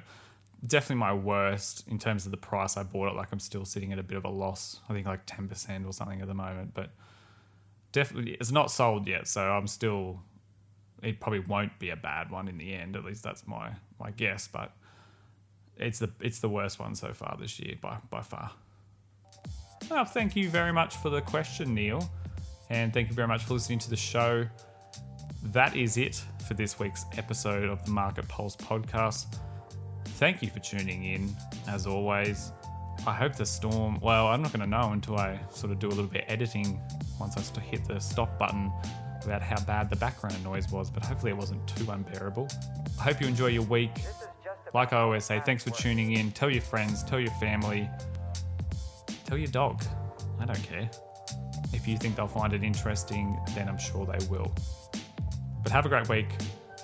definitely 0.66 0.96
my 0.96 1.14
worst 1.14 1.86
in 1.88 1.98
terms 1.98 2.26
of 2.26 2.30
the 2.30 2.36
price 2.36 2.76
I 2.76 2.82
bought 2.82 3.08
it. 3.08 3.16
Like 3.16 3.32
I'm 3.32 3.40
still 3.40 3.64
sitting 3.64 3.92
at 3.92 3.98
a 3.98 4.02
bit 4.02 4.18
of 4.18 4.24
a 4.24 4.30
loss. 4.30 4.80
I 4.88 4.92
think 4.92 5.06
like 5.06 5.26
ten 5.26 5.48
percent 5.48 5.86
or 5.86 5.92
something 5.92 6.20
at 6.20 6.28
the 6.28 6.34
moment, 6.34 6.74
but 6.74 6.90
definitely 7.92 8.32
it's 8.32 8.52
not 8.52 8.70
sold 8.70 9.08
yet. 9.08 9.26
So 9.26 9.42
I'm 9.42 9.66
still. 9.66 10.20
It 11.00 11.20
probably 11.20 11.40
won't 11.40 11.78
be 11.78 11.90
a 11.90 11.96
bad 11.96 12.30
one 12.30 12.48
in 12.48 12.58
the 12.58 12.74
end. 12.74 12.96
At 12.96 13.04
least 13.04 13.22
that's 13.22 13.46
my 13.46 13.72
my 13.98 14.10
guess. 14.10 14.48
But 14.48 14.72
it's 15.76 16.00
the 16.00 16.10
it's 16.20 16.40
the 16.40 16.48
worst 16.48 16.78
one 16.78 16.94
so 16.94 17.12
far 17.12 17.36
this 17.40 17.58
year 17.58 17.76
by 17.80 17.98
by 18.10 18.20
far. 18.20 18.52
Well, 19.90 20.04
thank 20.04 20.36
you 20.36 20.50
very 20.50 20.72
much 20.72 20.96
for 20.96 21.10
the 21.10 21.20
question, 21.20 21.74
Neil, 21.74 22.08
and 22.70 22.92
thank 22.92 23.08
you 23.08 23.14
very 23.14 23.28
much 23.28 23.44
for 23.44 23.54
listening 23.54 23.78
to 23.80 23.90
the 23.90 23.96
show. 23.96 24.46
That 25.42 25.76
is 25.76 25.96
it 25.96 26.22
for 26.46 26.54
this 26.54 26.78
week's 26.78 27.04
episode 27.16 27.68
of 27.68 27.84
the 27.84 27.90
Market 27.90 28.28
Pulse 28.28 28.56
podcast 28.56 29.38
thank 30.18 30.42
you 30.42 30.50
for 30.50 30.58
tuning 30.58 31.04
in, 31.04 31.34
as 31.68 31.86
always. 31.86 32.50
I 33.06 33.12
hope 33.12 33.36
the 33.36 33.46
storm, 33.46 34.00
well, 34.02 34.26
I'm 34.26 34.42
not 34.42 34.52
going 34.52 34.62
to 34.62 34.66
know 34.66 34.90
until 34.90 35.16
I 35.16 35.38
sort 35.50 35.70
of 35.70 35.78
do 35.78 35.86
a 35.86 35.90
little 35.90 36.06
bit 36.06 36.24
of 36.24 36.30
editing 36.30 36.80
once 37.20 37.36
I 37.36 37.60
hit 37.60 37.84
the 37.84 38.00
stop 38.00 38.36
button 38.36 38.72
about 39.24 39.42
how 39.42 39.60
bad 39.60 39.88
the 39.88 39.96
background 39.96 40.42
noise 40.42 40.72
was, 40.72 40.90
but 40.90 41.04
hopefully 41.04 41.30
it 41.30 41.36
wasn't 41.36 41.64
too 41.68 41.88
unbearable. 41.92 42.48
I 42.98 43.04
hope 43.04 43.20
you 43.20 43.28
enjoy 43.28 43.46
your 43.46 43.62
week. 43.62 43.92
Like 44.74 44.92
I 44.92 44.98
always 44.98 45.24
say, 45.24 45.40
thanks 45.46 45.62
for 45.62 45.70
tuning 45.70 46.12
in. 46.12 46.32
Tell 46.32 46.50
your 46.50 46.62
friends, 46.62 47.04
tell 47.04 47.20
your 47.20 47.32
family, 47.34 47.88
tell 49.28 49.36
your 49.36 49.48
dog. 49.48 49.84
I 50.40 50.46
don't 50.46 50.62
care. 50.62 50.88
If 51.74 51.86
you 51.86 51.98
think 51.98 52.16
they'll 52.16 52.26
find 52.26 52.54
it 52.54 52.62
interesting, 52.62 53.38
then 53.54 53.68
I'm 53.68 53.78
sure 53.78 54.06
they 54.06 54.26
will. 54.26 54.50
But 55.62 55.70
have 55.70 55.84
a 55.84 55.88
great 55.90 56.08
week. 56.08 56.28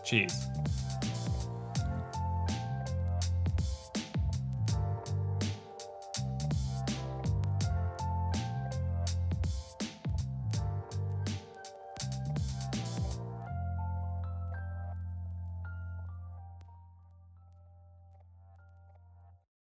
Cheers. 0.05 0.47